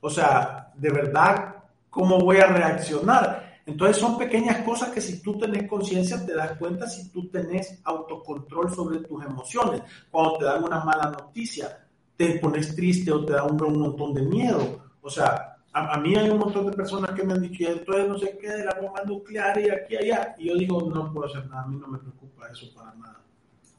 O 0.00 0.10
sea, 0.10 0.72
de 0.74 0.90
verdad, 0.90 1.56
¿cómo 1.88 2.18
voy 2.18 2.38
a 2.38 2.46
reaccionar? 2.46 3.60
Entonces 3.64 3.96
son 3.96 4.18
pequeñas 4.18 4.58
cosas 4.62 4.90
que 4.90 5.00
si 5.00 5.22
tú 5.22 5.38
tenés 5.38 5.68
conciencia 5.68 6.24
te 6.24 6.34
das 6.34 6.56
cuenta 6.58 6.88
si 6.88 7.10
tú 7.10 7.28
tenés 7.28 7.80
autocontrol 7.84 8.74
sobre 8.74 8.98
tus 9.00 9.24
emociones. 9.24 9.82
Cuando 10.10 10.38
te 10.38 10.44
dan 10.44 10.64
una 10.64 10.82
mala 10.82 11.10
noticia, 11.10 11.86
te 12.16 12.38
pones 12.40 12.74
triste 12.74 13.12
o 13.12 13.24
te 13.24 13.34
da 13.34 13.44
un, 13.44 13.56
montón 13.56 14.14
de 14.14 14.22
miedo. 14.22 14.90
O 15.00 15.08
sea, 15.08 15.51
a, 15.72 15.98
mí 15.98 16.14
hay 16.14 16.28
un 16.28 16.38
montón 16.38 16.66
de 16.70 16.76
personas 16.76 17.12
que 17.12 17.24
me 17.24 17.32
han 17.32 17.42
dicho, 17.42 17.66
entonces 17.66 18.08
no 18.08 18.18
sé 18.18 18.36
qué 18.38 18.48
de 18.48 18.64
la 18.64 18.74
bomba 18.74 19.02
nuclear 19.04 19.58
y 19.58 19.70
aquí 19.70 19.96
allá. 19.96 20.34
Y 20.38 20.48
yo 20.48 20.56
digo, 20.56 20.82
no 20.82 21.12
puedo 21.12 21.26
hacer 21.26 21.46
nada, 21.48 21.62
a 21.62 21.66
mí 21.66 21.76
no 21.80 21.86
me 21.86 21.98
preocupa 21.98 22.48
eso 22.50 22.72
para 22.74 22.94
nada. 22.94 23.20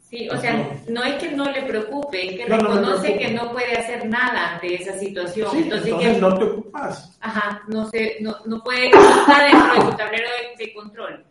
Sí, 0.01 0.29
o 0.29 0.37
sea, 0.37 0.79
no 0.89 1.03
es 1.03 1.15
que 1.15 1.31
no 1.31 1.45
le 1.51 1.63
preocupe, 1.63 2.29
es 2.29 2.37
que 2.37 2.45
reconoce 2.45 3.17
que 3.17 3.31
no 3.31 3.51
puede 3.51 3.75
hacer 3.75 4.07
nada 4.07 4.53
ante 4.53 4.75
esa 4.75 4.97
situación. 4.97 5.49
entonces, 5.55 5.93
que, 5.93 6.13
no 6.19 6.37
te 6.37 6.43
ocupas. 6.45 7.17
Ajá, 7.19 7.63
no, 7.67 7.89
se, 7.89 8.17
no, 8.21 8.37
no 8.45 8.63
puede 8.63 8.87
estar 8.87 9.51
dentro 9.51 9.73
de 9.73 9.91
su 9.91 9.97
tablero 9.97 10.27
de, 10.57 10.73
control. 10.73 11.25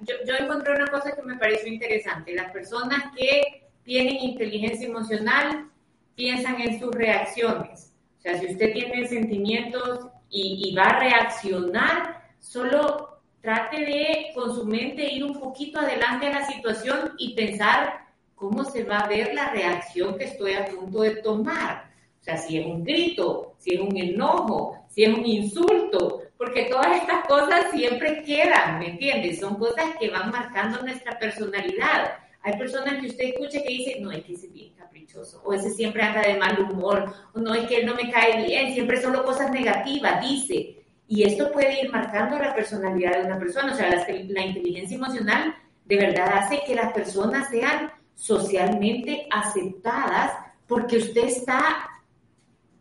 Yo, 0.00 0.14
yo, 0.26 0.34
encontré 0.34 0.74
una 0.74 0.88
cosa 0.88 1.14
que 1.14 1.22
me 1.22 1.36
pareció 1.36 1.72
interesante. 1.72 2.34
Las 2.34 2.50
personas 2.50 3.12
que 3.16 3.68
tienen 3.84 4.16
inteligencia 4.16 4.88
emocional 4.88 5.70
piensan 6.16 6.60
en 6.60 6.80
sus 6.80 6.90
reacciones. 6.92 7.95
O 8.26 8.28
sea, 8.28 8.40
si 8.40 8.46
usted 8.46 8.72
tiene 8.72 9.06
sentimientos 9.06 10.08
y, 10.28 10.68
y 10.68 10.74
va 10.74 10.82
a 10.82 10.98
reaccionar, 10.98 12.24
solo 12.40 13.20
trate 13.40 13.84
de 13.84 14.26
con 14.34 14.52
su 14.52 14.66
mente 14.66 15.14
ir 15.14 15.22
un 15.22 15.38
poquito 15.38 15.78
adelante 15.78 16.26
a 16.26 16.40
la 16.40 16.46
situación 16.46 17.12
y 17.18 17.36
pensar 17.36 18.00
cómo 18.34 18.64
se 18.64 18.82
va 18.82 18.98
a 18.98 19.06
ver 19.06 19.32
la 19.32 19.50
reacción 19.50 20.18
que 20.18 20.24
estoy 20.24 20.54
a 20.54 20.64
punto 20.64 21.02
de 21.02 21.16
tomar. 21.22 21.88
O 22.20 22.24
sea, 22.24 22.36
si 22.36 22.58
es 22.58 22.66
un 22.66 22.82
grito, 22.82 23.54
si 23.58 23.74
es 23.74 23.80
un 23.80 23.96
enojo, 23.96 24.76
si 24.88 25.04
es 25.04 25.16
un 25.16 25.24
insulto, 25.24 26.22
porque 26.36 26.64
todas 26.64 27.00
estas 27.00 27.28
cosas 27.28 27.70
siempre 27.70 28.24
quedan, 28.24 28.80
¿me 28.80 28.88
entiendes? 28.88 29.38
Son 29.38 29.54
cosas 29.54 29.94
que 30.00 30.10
van 30.10 30.32
marcando 30.32 30.82
nuestra 30.82 31.16
personalidad. 31.16 32.18
Hay 32.46 32.56
personas 32.56 33.00
que 33.00 33.08
usted 33.08 33.24
escucha 33.24 33.60
que 33.60 33.68
dicen, 33.68 34.04
no, 34.04 34.12
es 34.12 34.24
que 34.24 34.34
ese 34.34 34.46
es 34.46 34.52
bien 34.52 34.72
caprichoso, 34.74 35.42
o 35.44 35.52
ese 35.52 35.68
siempre 35.70 36.00
anda 36.00 36.22
de 36.22 36.38
mal 36.38 36.56
humor, 36.60 37.12
o 37.34 37.40
no, 37.40 37.52
es 37.52 37.66
que 37.66 37.78
él 37.78 37.86
no 37.86 37.96
me 37.96 38.08
cae 38.08 38.46
bien, 38.46 38.72
siempre 38.72 39.02
solo 39.02 39.24
cosas 39.24 39.50
negativas, 39.50 40.20
dice. 40.20 40.84
Y 41.08 41.24
esto 41.24 41.50
puede 41.50 41.82
ir 41.82 41.90
marcando 41.90 42.38
la 42.38 42.54
personalidad 42.54 43.18
de 43.18 43.24
una 43.24 43.40
persona, 43.40 43.72
o 43.72 43.76
sea, 43.76 43.90
la, 43.90 44.06
la 44.28 44.46
inteligencia 44.46 44.94
emocional 44.94 45.56
de 45.86 45.96
verdad 45.96 46.38
hace 46.38 46.62
que 46.64 46.76
las 46.76 46.92
personas 46.92 47.48
sean 47.50 47.90
socialmente 48.14 49.26
aceptadas 49.32 50.30
porque 50.68 50.98
usted 50.98 51.24
está 51.24 51.90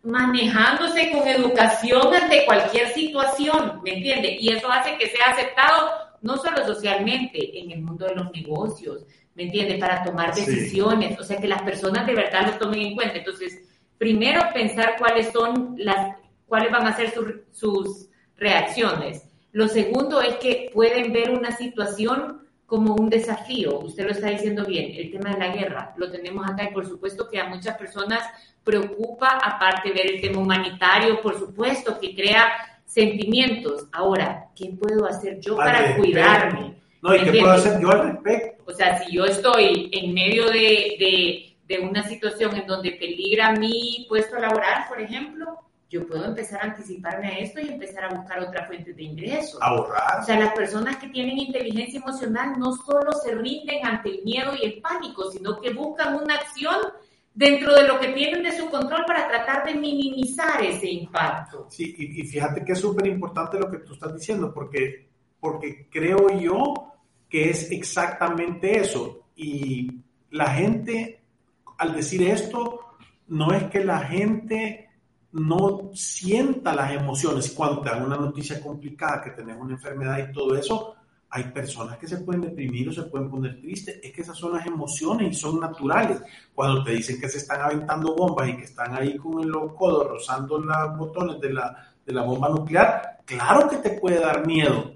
manejándose 0.04 1.12
con 1.12 1.28
educación 1.28 2.14
ante 2.14 2.46
cualquier 2.46 2.90
situación, 2.90 3.82
¿me 3.84 3.96
entiende? 3.96 4.38
Y 4.40 4.50
eso 4.50 4.72
hace 4.72 4.96
que 5.00 5.08
sea 5.08 5.32
aceptado 5.32 5.90
no 6.22 6.38
solo 6.38 6.66
socialmente, 6.66 7.60
en 7.60 7.72
el 7.72 7.82
mundo 7.82 8.06
de 8.06 8.16
los 8.16 8.32
negocios, 8.32 9.06
¿me 9.36 9.44
entiende? 9.44 9.78
Para 9.78 10.04
tomar 10.04 10.34
decisiones, 10.34 11.20
o 11.20 11.24
sea, 11.24 11.38
que 11.38 11.48
las 11.48 11.62
personas 11.62 12.08
de 12.08 12.16
verdad 12.16 12.48
lo 12.48 12.58
tomen 12.58 12.82
en 12.82 12.96
cuenta. 12.96 13.18
Entonces, 13.18 13.62
primero 13.98 14.42
pensar 14.54 14.96
cuáles 14.98 15.32
son 15.32 15.76
las, 15.78 16.16
cuáles 16.48 16.72
van 16.72 16.88
a 16.88 16.96
ser 16.96 17.14
sus 17.52 18.08
reacciones. 18.38 19.24
Lo 19.52 19.68
segundo 19.68 20.22
es 20.22 20.36
que 20.36 20.72
pueden 20.74 21.14
ver 21.14 21.32
una 21.32 21.52
situación 21.52 22.42
como 22.66 22.96
un 22.96 23.10
desafío. 23.10 23.80
Usted 23.80 24.06
lo 24.06 24.12
está 24.12 24.30
diciendo 24.30 24.66
bien, 24.66 24.92
el 24.96 25.12
tema 25.12 25.32
de 25.32 25.40
la 25.40 25.56
guerra 25.56 25.94
lo 25.98 26.12
tenemos 26.12 26.46
acá 26.50 26.64
y 26.64 26.74
por 26.74 26.86
supuesto 26.86 27.30
que 27.30 27.40
a 27.40 27.48
muchas 27.48 27.78
personas 27.78 28.22
preocupa, 28.64 29.38
aparte 29.44 29.90
de 29.90 29.96
ver 29.96 30.12
el 30.16 30.22
tema 30.22 30.40
humanitario, 30.40 31.22
por 31.22 31.38
supuesto 31.38 32.00
que 32.00 32.16
crea 32.16 32.52
sentimientos. 32.86 33.86
Ahora, 33.92 34.48
¿qué 34.56 34.76
puedo 34.80 35.06
hacer 35.06 35.40
yo 35.40 35.56
para 35.58 35.96
cuidarme? 35.96 36.76
No, 37.02 37.16
¿y 37.16 37.24
qué 37.24 37.40
puedo 37.40 37.52
hacer 37.52 37.80
yo 37.80 37.92
al 37.92 38.12
respecto? 38.12 38.55
O 38.76 38.78
sea, 38.78 39.02
si 39.02 39.14
yo 39.14 39.24
estoy 39.24 39.90
en 39.94 40.14
medio 40.14 40.48
de, 40.48 40.98
de, 41.00 41.56
de 41.66 41.80
una 41.80 42.04
situación 42.04 42.58
en 42.58 42.68
donde 42.68 42.92
peligra 42.92 43.54
mi 43.54 44.06
puesto 44.10 44.38
laboral, 44.38 44.84
por 44.90 45.00
ejemplo, 45.00 45.62
yo 45.90 46.06
puedo 46.06 46.26
empezar 46.26 46.60
a 46.60 46.64
anticiparme 46.66 47.28
a 47.28 47.38
esto 47.40 47.62
y 47.62 47.70
empezar 47.70 48.04
a 48.04 48.18
buscar 48.18 48.42
otra 48.42 48.68
fuente 48.68 48.92
de 48.92 49.02
ingresos. 49.02 49.58
Ahorrar. 49.62 50.20
O 50.20 50.26
sea, 50.26 50.38
las 50.38 50.54
personas 50.54 50.98
que 50.98 51.08
tienen 51.08 51.38
inteligencia 51.38 52.02
emocional 52.02 52.60
no 52.60 52.76
solo 52.76 53.14
se 53.14 53.34
rinden 53.34 53.86
ante 53.86 54.10
el 54.10 54.24
miedo 54.26 54.52
y 54.62 54.66
el 54.66 54.82
pánico, 54.82 55.32
sino 55.32 55.62
que 55.62 55.72
buscan 55.72 56.16
una 56.16 56.36
acción 56.36 56.76
dentro 57.34 57.74
de 57.76 57.88
lo 57.88 57.98
que 57.98 58.10
tienen 58.10 58.44
de 58.44 58.58
su 58.58 58.70
control 58.70 59.06
para 59.08 59.30
tratar 59.30 59.66
de 59.66 59.76
minimizar 59.76 60.62
ese 60.62 60.90
impacto. 60.90 61.68
Sí, 61.70 61.96
y, 61.98 62.24
fíjate 62.24 62.66
que 62.66 62.74
es 62.74 62.80
súper 62.80 63.08
importante 63.08 63.58
lo 63.58 63.72
que 63.72 63.78
tú 63.78 63.94
estás 63.94 64.14
diciendo, 64.14 64.54
porque, 64.54 65.08
porque 65.40 65.88
creo 65.90 66.30
yo 66.38 66.92
que 67.36 67.50
es 67.50 67.70
exactamente 67.70 68.80
eso. 68.80 69.26
Y 69.36 69.92
la 70.30 70.52
gente, 70.52 71.22
al 71.78 71.94
decir 71.94 72.24
esto, 72.24 72.96
no 73.28 73.52
es 73.52 73.66
que 73.66 73.84
la 73.84 74.00
gente 74.00 74.90
no 75.34 75.92
sienta 75.94 76.74
las 76.74 76.94
emociones. 76.94 77.52
Cuando 77.52 77.82
te 77.82 77.90
dan 77.90 78.06
una 78.06 78.16
noticia 78.16 78.62
complicada, 78.62 79.22
que 79.22 79.32
tenés 79.32 79.58
una 79.60 79.74
enfermedad 79.74 80.18
y 80.18 80.32
todo 80.32 80.56
eso, 80.56 80.96
hay 81.30 81.44
personas 81.52 81.98
que 81.98 82.08
se 82.08 82.20
pueden 82.20 82.40
deprimir 82.40 82.88
o 82.88 82.94
se 82.94 83.04
pueden 83.04 83.30
poner 83.30 83.60
tristes. 83.60 84.00
Es 84.02 84.14
que 84.14 84.22
esas 84.22 84.38
son 84.38 84.54
las 84.54 84.66
emociones 84.66 85.30
y 85.30 85.36
son 85.38 85.60
naturales. 85.60 86.22
Cuando 86.54 86.86
te 86.86 86.92
dicen 86.92 87.20
que 87.20 87.28
se 87.28 87.40
están 87.40 87.60
aventando 87.60 88.16
bombas 88.16 88.48
y 88.48 88.56
que 88.56 88.64
están 88.64 88.96
ahí 88.96 89.18
con 89.18 89.52
los 89.52 89.74
codos 89.74 90.08
rozando 90.08 90.58
los 90.58 90.98
botones 90.98 91.42
de 91.42 91.52
la, 91.52 91.94
de 92.06 92.14
la 92.14 92.22
bomba 92.22 92.48
nuclear, 92.48 93.20
claro 93.26 93.68
que 93.68 93.76
te 93.76 94.00
puede 94.00 94.22
dar 94.22 94.48
miedo. 94.48 94.94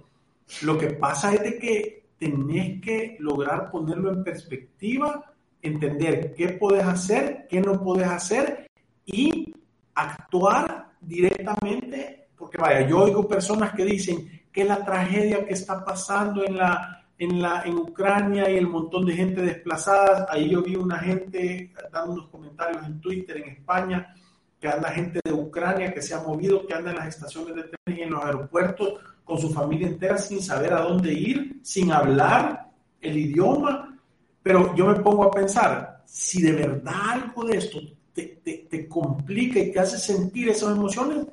Lo 0.62 0.78
que 0.78 0.92
pasa 0.92 1.34
es 1.34 1.60
que 1.60 1.99
tenés 2.20 2.82
que 2.82 3.18
lograr 3.20 3.72
ponerlo 3.72 4.12
en 4.12 4.24
perspectiva 4.24 5.34
entender 5.62 6.34
qué 6.36 6.50
puedes 6.50 6.86
hacer, 6.86 7.48
qué 7.50 7.62
no 7.62 7.82
puedes 7.82 8.08
hacer 8.08 8.70
y 9.06 9.54
actuar 9.94 10.92
directamente, 11.02 12.30
porque 12.38 12.58
vaya, 12.58 12.88
yo 12.88 13.00
oigo 13.00 13.28
personas 13.28 13.74
que 13.74 13.86
dicen 13.86 14.44
que 14.52 14.64
la 14.64 14.84
tragedia 14.84 15.46
que 15.46 15.54
está 15.54 15.84
pasando 15.84 16.46
en 16.46 16.58
la 16.58 16.96
en 17.18 17.42
la 17.42 17.64
en 17.64 17.78
Ucrania 17.78 18.50
y 18.50 18.56
el 18.56 18.68
montón 18.68 19.06
de 19.06 19.14
gente 19.14 19.42
desplazada, 19.42 20.26
ahí 20.30 20.50
yo 20.50 20.62
vi 20.62 20.78
una 20.78 21.00
gente 21.00 21.74
dando 21.92 22.14
unos 22.14 22.30
comentarios 22.30 22.86
en 22.86 23.02
Twitter 23.02 23.38
en 23.38 23.50
España 23.50 24.16
que 24.58 24.70
anda 24.70 24.90
gente 24.90 25.20
de 25.24 25.34
Ucrania 25.34 25.94
que 25.94 26.02
se 26.02 26.14
ha 26.14 26.22
movido, 26.22 26.66
que 26.66 26.74
anda 26.74 26.92
en 26.92 26.98
las 26.98 27.08
estaciones 27.08 27.56
de 27.56 27.64
tren 27.64 27.98
y 27.98 28.02
en 28.04 28.12
los 28.12 28.24
aeropuertos 28.24 28.94
con 29.30 29.38
su 29.38 29.52
familia 29.52 29.88
entera 29.88 30.18
sin 30.18 30.42
saber 30.42 30.74
a 30.74 30.82
dónde 30.82 31.14
ir, 31.14 31.60
sin 31.62 31.92
hablar 31.92 32.68
el 33.00 33.16
idioma. 33.16 33.96
Pero 34.42 34.76
yo 34.76 34.88
me 34.88 34.96
pongo 34.96 35.26
a 35.26 35.30
pensar, 35.30 36.02
si 36.04 36.42
de 36.42 36.54
verdad 36.54 36.96
algo 37.12 37.46
de 37.46 37.58
esto 37.58 37.80
te, 38.12 38.40
te, 38.44 38.66
te 38.68 38.88
complica 38.88 39.60
y 39.60 39.72
te 39.72 39.80
hace 39.80 40.00
sentir 40.00 40.50
esas 40.50 40.76
emociones, 40.76 41.28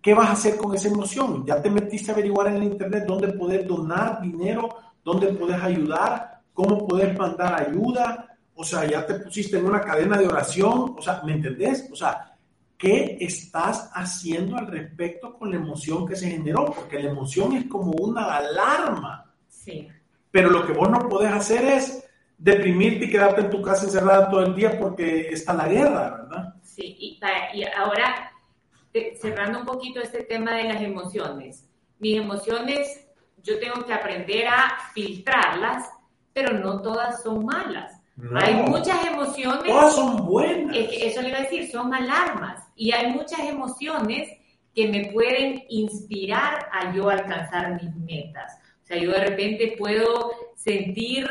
¿qué 0.00 0.14
vas 0.14 0.28
a 0.28 0.32
hacer 0.34 0.56
con 0.56 0.76
esa 0.76 0.86
emoción? 0.86 1.44
Ya 1.44 1.60
te 1.60 1.70
metiste 1.70 2.12
a 2.12 2.14
averiguar 2.14 2.46
en 2.46 2.58
el 2.58 2.62
internet 2.62 3.04
dónde 3.04 3.32
poder 3.32 3.66
donar 3.66 4.22
dinero, 4.22 4.68
dónde 5.02 5.26
puedes 5.32 5.60
ayudar, 5.60 6.40
cómo 6.52 6.86
poder 6.86 7.18
mandar 7.18 7.68
ayuda, 7.68 8.38
o 8.54 8.62
sea, 8.62 8.88
ya 8.88 9.04
te 9.04 9.14
pusiste 9.14 9.58
en 9.58 9.66
una 9.66 9.80
cadena 9.80 10.18
de 10.18 10.28
oración, 10.28 10.94
o 10.96 11.02
sea, 11.02 11.20
¿me 11.24 11.32
entendés? 11.32 11.88
O 11.90 11.96
sea, 11.96 12.31
¿qué 12.82 13.16
estás 13.20 13.92
haciendo 13.94 14.56
al 14.56 14.66
respecto 14.66 15.38
con 15.38 15.52
la 15.52 15.56
emoción 15.56 16.04
que 16.04 16.16
se 16.16 16.28
generó? 16.28 16.64
Porque 16.64 16.98
la 16.98 17.10
emoción 17.10 17.52
es 17.52 17.66
como 17.66 17.92
una 17.92 18.38
alarma. 18.38 19.32
Sí. 19.46 19.88
Pero 20.32 20.50
lo 20.50 20.66
que 20.66 20.72
vos 20.72 20.90
no 20.90 21.08
podés 21.08 21.32
hacer 21.32 21.64
es 21.64 22.04
deprimirte 22.36 23.04
y 23.04 23.10
quedarte 23.10 23.42
en 23.42 23.50
tu 23.50 23.62
casa 23.62 23.84
encerrada 23.84 24.28
todo 24.28 24.42
el 24.42 24.56
día 24.56 24.80
porque 24.80 25.28
está 25.28 25.54
la 25.54 25.68
guerra, 25.68 26.10
¿verdad? 26.10 26.54
Sí, 26.64 26.96
y, 26.98 27.20
y 27.54 27.64
ahora, 27.66 28.32
cerrando 29.20 29.60
un 29.60 29.64
poquito 29.66 30.00
este 30.00 30.24
tema 30.24 30.56
de 30.56 30.64
las 30.64 30.82
emociones. 30.82 31.70
Mis 32.00 32.18
emociones, 32.18 33.06
yo 33.44 33.60
tengo 33.60 33.86
que 33.86 33.92
aprender 33.92 34.48
a 34.48 34.90
filtrarlas, 34.92 35.88
pero 36.32 36.58
no 36.58 36.82
todas 36.82 37.22
son 37.22 37.46
malas 37.46 38.01
hay 38.36 38.54
muchas 38.54 39.06
emociones. 39.06 39.64
Todas 39.64 39.94
son 39.94 40.26
buenas. 40.26 40.76
Eso 40.76 41.22
le 41.22 41.28
iba 41.28 41.38
a 41.38 41.42
decir, 41.42 41.70
son 41.70 41.92
alarmas. 41.94 42.62
Y 42.76 42.92
hay 42.92 43.12
muchas 43.12 43.40
emociones 43.40 44.28
que 44.74 44.88
me 44.88 45.10
pueden 45.12 45.64
inspirar 45.68 46.68
a 46.72 46.94
yo 46.94 47.08
alcanzar 47.08 47.80
mis 47.82 47.94
metas. 47.96 48.58
O 48.82 48.86
sea, 48.86 48.96
yo 48.98 49.12
de 49.12 49.24
repente 49.24 49.74
puedo 49.78 50.32
sentir 50.56 51.28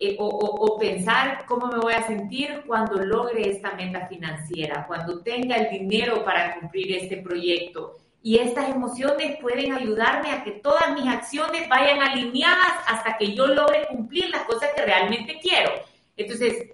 eh, 0.00 0.16
o, 0.18 0.26
o, 0.28 0.78
pensar 0.78 1.44
cómo 1.46 1.66
me 1.66 1.78
voy 1.78 1.92
a 1.92 2.06
sentir 2.06 2.62
cuando 2.66 3.02
logre 3.02 3.50
esta 3.50 3.72
meta 3.72 4.06
financiera, 4.06 4.86
cuando 4.86 5.22
tenga 5.22 5.56
el 5.56 5.70
dinero 5.70 6.24
para 6.24 6.58
cumplir 6.60 6.96
este 6.96 7.16
proyecto. 7.18 7.96
Y 8.22 8.38
estas 8.38 8.68
emociones 8.70 9.38
pueden 9.40 9.72
ayudarme 9.72 10.30
a 10.30 10.44
que 10.44 10.52
todas 10.52 10.92
mis 10.94 11.06
acciones 11.06 11.68
vayan 11.68 12.00
alineadas 12.00 12.74
hasta 12.86 13.16
que 13.16 13.34
yo 13.34 13.46
logre 13.46 13.86
cumplir 13.88 14.30
las 14.30 14.42
cosas 14.42 14.70
que 14.74 14.84
realmente 14.84 15.38
quiero. 15.40 15.70
Entonces, 16.18 16.72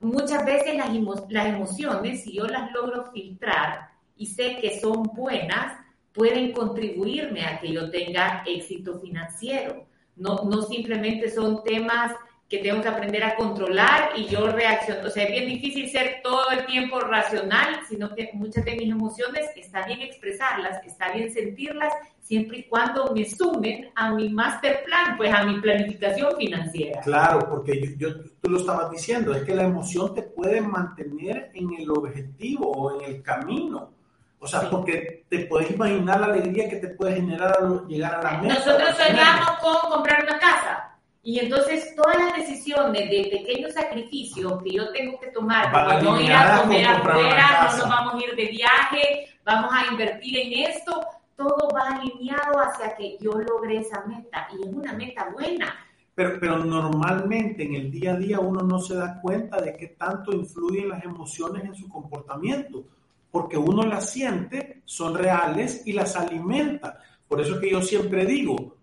muchas 0.00 0.44
veces 0.44 0.76
las, 0.76 0.90
las 1.28 1.46
emociones, 1.46 2.24
si 2.24 2.34
yo 2.34 2.46
las 2.46 2.72
logro 2.72 3.12
filtrar 3.12 3.90
y 4.16 4.26
sé 4.26 4.56
que 4.60 4.80
son 4.80 5.04
buenas, 5.14 5.78
pueden 6.12 6.52
contribuirme 6.52 7.44
a 7.44 7.60
que 7.60 7.72
yo 7.72 7.90
tenga 7.90 8.42
éxito 8.46 8.98
financiero. 8.98 9.86
No, 10.16 10.44
no 10.44 10.62
simplemente 10.62 11.30
son 11.30 11.62
temas 11.62 12.12
que 12.48 12.58
tengo 12.58 12.80
que 12.80 12.88
aprender 12.88 13.24
a 13.24 13.36
controlar 13.36 14.12
y 14.16 14.24
yo 14.26 14.46
reacciono. 14.46 15.08
O 15.08 15.10
sea, 15.10 15.24
es 15.24 15.30
bien 15.30 15.46
difícil 15.46 15.90
ser 15.90 16.20
todo 16.22 16.50
el 16.50 16.64
tiempo 16.64 17.00
racional, 17.00 17.80
sino 17.88 18.14
que 18.14 18.30
muchas 18.32 18.64
de 18.64 18.76
mis 18.76 18.90
emociones 18.90 19.50
está 19.56 19.84
bien 19.84 20.00
expresarlas, 20.00 20.82
está 20.86 21.12
bien 21.12 21.30
sentirlas, 21.30 21.92
siempre 22.26 22.58
y 22.58 22.62
cuando 22.64 23.14
me 23.14 23.24
sumen 23.24 23.90
a 23.94 24.12
mi 24.12 24.28
master 24.28 24.82
plan, 24.84 25.16
pues 25.16 25.32
a 25.32 25.44
mi 25.44 25.60
planificación 25.60 26.36
financiera. 26.36 27.00
Claro, 27.02 27.46
porque 27.48 27.94
yo, 27.96 28.08
tú 28.40 28.50
lo 28.50 28.58
estabas 28.58 28.90
diciendo, 28.90 29.32
es 29.32 29.44
que 29.44 29.54
la 29.54 29.62
emoción 29.62 30.12
te 30.12 30.22
puede 30.22 30.60
mantener 30.60 31.52
en 31.54 31.72
el 31.74 31.88
objetivo 31.90 32.72
o 32.72 33.00
en 33.00 33.14
el 33.14 33.22
camino. 33.22 33.92
O 34.38 34.46
sea, 34.46 34.68
porque 34.68 35.24
te 35.28 35.46
puedes 35.46 35.70
imaginar 35.70 36.20
la 36.20 36.26
alegría 36.26 36.68
que 36.68 36.76
te 36.76 36.88
puede 36.88 37.16
generar 37.16 37.56
llegar 37.88 38.16
a 38.16 38.22
la 38.22 38.38
meta. 38.42 38.54
Nosotros 38.54 38.96
soñamos 38.96 39.50
con 39.60 39.90
comprar 39.90 40.24
una 40.24 40.38
casa 40.38 40.98
y 41.22 41.40
entonces 41.40 41.94
todas 41.96 42.16
las 42.18 42.36
decisiones 42.36 43.10
de 43.10 43.28
pequeños 43.32 43.72
sacrificios 43.72 44.62
que 44.62 44.72
yo 44.72 44.92
tengo 44.92 45.18
que 45.18 45.28
tomar, 45.28 45.72
como 45.72 46.12
no 46.12 46.20
ir 46.20 46.32
a 46.32 46.60
comer 46.60 46.86
afuera, 46.86 47.68
no 47.70 47.78
nos 47.78 47.88
vamos 47.88 48.14
a 48.14 48.26
ir 48.26 48.36
de 48.36 48.46
viaje, 48.46 49.28
vamos 49.44 49.72
a 49.74 49.90
invertir 49.90 50.38
en 50.38 50.70
esto, 50.70 51.04
todo 51.36 51.68
va 51.74 51.96
alineado 51.96 52.58
hacia 52.60 52.96
que 52.96 53.18
yo 53.20 53.32
logre 53.32 53.78
esa 53.78 54.04
meta. 54.06 54.48
Y 54.52 54.66
es 54.66 54.74
una 54.74 54.92
meta 54.94 55.28
buena. 55.30 55.74
Pero, 56.14 56.38
pero 56.40 56.58
normalmente 56.64 57.64
en 57.64 57.74
el 57.74 57.90
día 57.90 58.14
a 58.14 58.16
día 58.16 58.40
uno 58.40 58.62
no 58.62 58.78
se 58.78 58.96
da 58.96 59.20
cuenta 59.20 59.60
de 59.60 59.76
qué 59.76 59.88
tanto 59.88 60.32
influyen 60.32 60.88
las 60.88 61.04
emociones 61.04 61.64
en 61.64 61.74
su 61.74 61.88
comportamiento, 61.88 62.84
porque 63.30 63.58
uno 63.58 63.82
las 63.82 64.10
siente, 64.10 64.80
son 64.86 65.14
reales 65.14 65.82
y 65.86 65.92
las 65.92 66.16
alimenta. 66.16 67.00
Por 67.28 67.40
eso 67.40 67.54
es 67.54 67.60
que 67.60 67.70
yo 67.70 67.82
siempre 67.82 68.24
digo, 68.24 68.76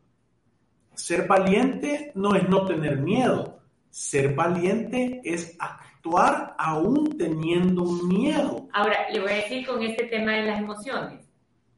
ser 0.93 1.27
valiente 1.27 2.11
no 2.13 2.35
es 2.35 2.47
no 2.47 2.65
tener 2.65 2.97
miedo. 2.97 3.59
Ser 3.89 4.33
valiente 4.35 5.21
es 5.23 5.55
actuar 5.59 6.55
aún 6.57 7.17
teniendo 7.17 7.83
un 7.83 8.07
miedo. 8.07 8.67
Ahora, 8.73 9.09
le 9.11 9.19
voy 9.19 9.31
a 9.31 9.35
decir 9.35 9.65
con 9.65 9.81
este 9.81 10.05
tema 10.05 10.33
de 10.33 10.43
las 10.43 10.59
emociones. 10.59 11.22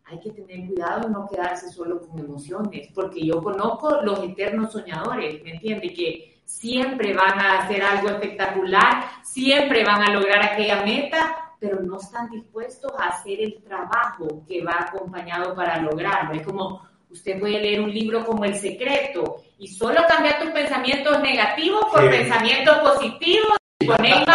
Hay 0.05 0.19
que 0.19 0.31
tener 0.31 0.67
cuidado 0.67 1.07
y 1.07 1.11
no 1.11 1.27
quedarse 1.27 1.69
solo 1.69 2.01
con 2.01 2.19
emociones, 2.19 2.89
porque 2.93 3.25
yo 3.25 3.41
conozco 3.41 4.01
los 4.01 4.23
eternos 4.23 4.71
soñadores, 4.71 5.43
¿me 5.43 5.53
entiende? 5.53 5.93
Que 5.93 6.41
siempre 6.43 7.13
van 7.13 7.39
a 7.39 7.59
hacer 7.59 7.81
algo 7.81 8.09
espectacular, 8.09 9.05
siempre 9.23 9.83
van 9.83 10.03
a 10.03 10.13
lograr 10.13 10.43
aquella 10.43 10.83
meta, 10.83 11.53
pero 11.59 11.79
no 11.81 11.97
están 11.97 12.29
dispuestos 12.29 12.91
a 12.99 13.09
hacer 13.09 13.41
el 13.41 13.63
trabajo 13.63 14.43
que 14.47 14.63
va 14.63 14.87
acompañado 14.87 15.55
para 15.55 15.81
lograrlo. 15.81 16.33
Es 16.33 16.45
como, 16.45 16.81
Usted 17.15 17.39
puede 17.39 17.61
leer 17.61 17.79
un 17.79 17.93
libro 17.93 18.25
como 18.25 18.43
El 18.43 18.55
Secreto 18.55 19.37
y 19.57 19.69
solo 19.69 20.01
cambiar 20.05 20.37
tus 20.37 20.51
pensamientos 20.51 21.21
negativos 21.21 21.85
por 21.85 22.09
pensamientos 22.09 22.77
positivos 22.79 23.55
y 23.79 23.85
poner 23.85 24.25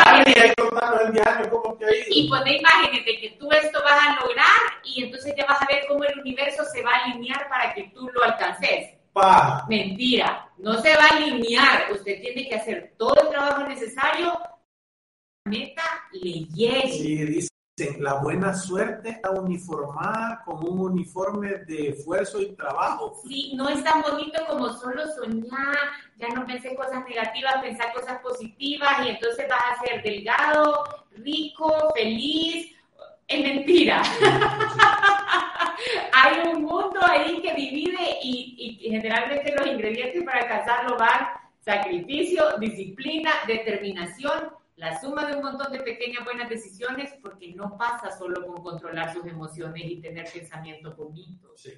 y 2.08 2.28
poner 2.28 2.56
imágenes 2.56 3.04
de 3.04 3.20
que 3.20 3.36
tú 3.38 3.50
esto 3.52 3.80
vas 3.82 4.00
a 4.06 4.20
lograr 4.20 4.46
y 4.84 5.04
entonces 5.04 5.34
ya 5.36 5.46
vas 5.46 5.62
a 5.62 5.66
ver 5.66 5.84
cómo 5.88 6.04
el 6.04 6.18
universo 6.18 6.64
se 6.64 6.82
va 6.82 6.92
a 6.92 7.04
alinear 7.04 7.48
para 7.48 7.74
que 7.74 7.90
tú 7.94 8.08
lo 8.12 8.22
alcances. 8.22 8.94
Mentira, 9.68 10.48
no 10.58 10.80
se 10.80 10.96
va 10.96 11.04
a 11.04 11.16
alinear. 11.16 11.92
Usted 11.92 12.20
tiene 12.20 12.48
que 12.48 12.54
hacer 12.54 12.94
todo 12.96 13.14
el 13.22 13.28
trabajo 13.30 13.66
necesario 13.66 14.38
meta 15.44 15.82
le 16.12 16.44
llegue 16.54 17.46
la 17.98 18.14
buena 18.14 18.54
suerte 18.54 19.10
está 19.10 19.30
uniformada 19.30 20.42
con 20.44 20.66
un 20.66 20.80
uniforme 20.80 21.58
de 21.66 21.90
esfuerzo 21.90 22.40
y 22.40 22.54
trabajo. 22.54 23.20
Sí, 23.26 23.52
no 23.54 23.68
es 23.68 23.82
tan 23.82 24.02
bonito 24.02 24.44
como 24.46 24.72
solo 24.72 25.02
soñar, 25.14 25.76
ya 26.16 26.28
no 26.28 26.46
pensé 26.46 26.74
cosas 26.74 27.04
negativas, 27.08 27.62
pensar 27.62 27.92
cosas 27.92 28.20
positivas 28.20 28.90
y 29.04 29.10
entonces 29.10 29.46
vas 29.48 29.62
a 29.70 29.84
ser 29.84 30.02
delgado, 30.02 30.84
rico, 31.16 31.92
feliz. 31.94 32.74
Es 33.26 33.42
mentira. 33.42 34.02
Hay 36.12 36.48
un 36.52 36.62
mundo 36.62 37.00
ahí 37.06 37.40
que 37.40 37.54
divide 37.54 38.18
y, 38.22 38.80
y 38.82 38.90
generalmente 38.90 39.54
los 39.56 39.66
ingredientes 39.68 40.24
para 40.24 40.40
alcanzarlo 40.40 40.98
van 40.98 41.28
sacrificio, 41.60 42.42
disciplina, 42.58 43.30
determinación 43.46 44.50
la 44.80 44.98
suma 44.98 45.26
de 45.26 45.36
un 45.36 45.42
montón 45.42 45.70
de 45.72 45.80
pequeñas 45.80 46.24
buenas 46.24 46.48
decisiones 46.48 47.12
porque 47.20 47.54
no 47.54 47.76
pasa 47.76 48.10
solo 48.10 48.46
con 48.46 48.62
controlar 48.62 49.12
sus 49.12 49.26
emociones 49.26 49.84
y 49.84 50.00
tener 50.00 50.26
pensamientos 50.32 50.96
bonitos. 50.96 51.60
Sí. 51.60 51.72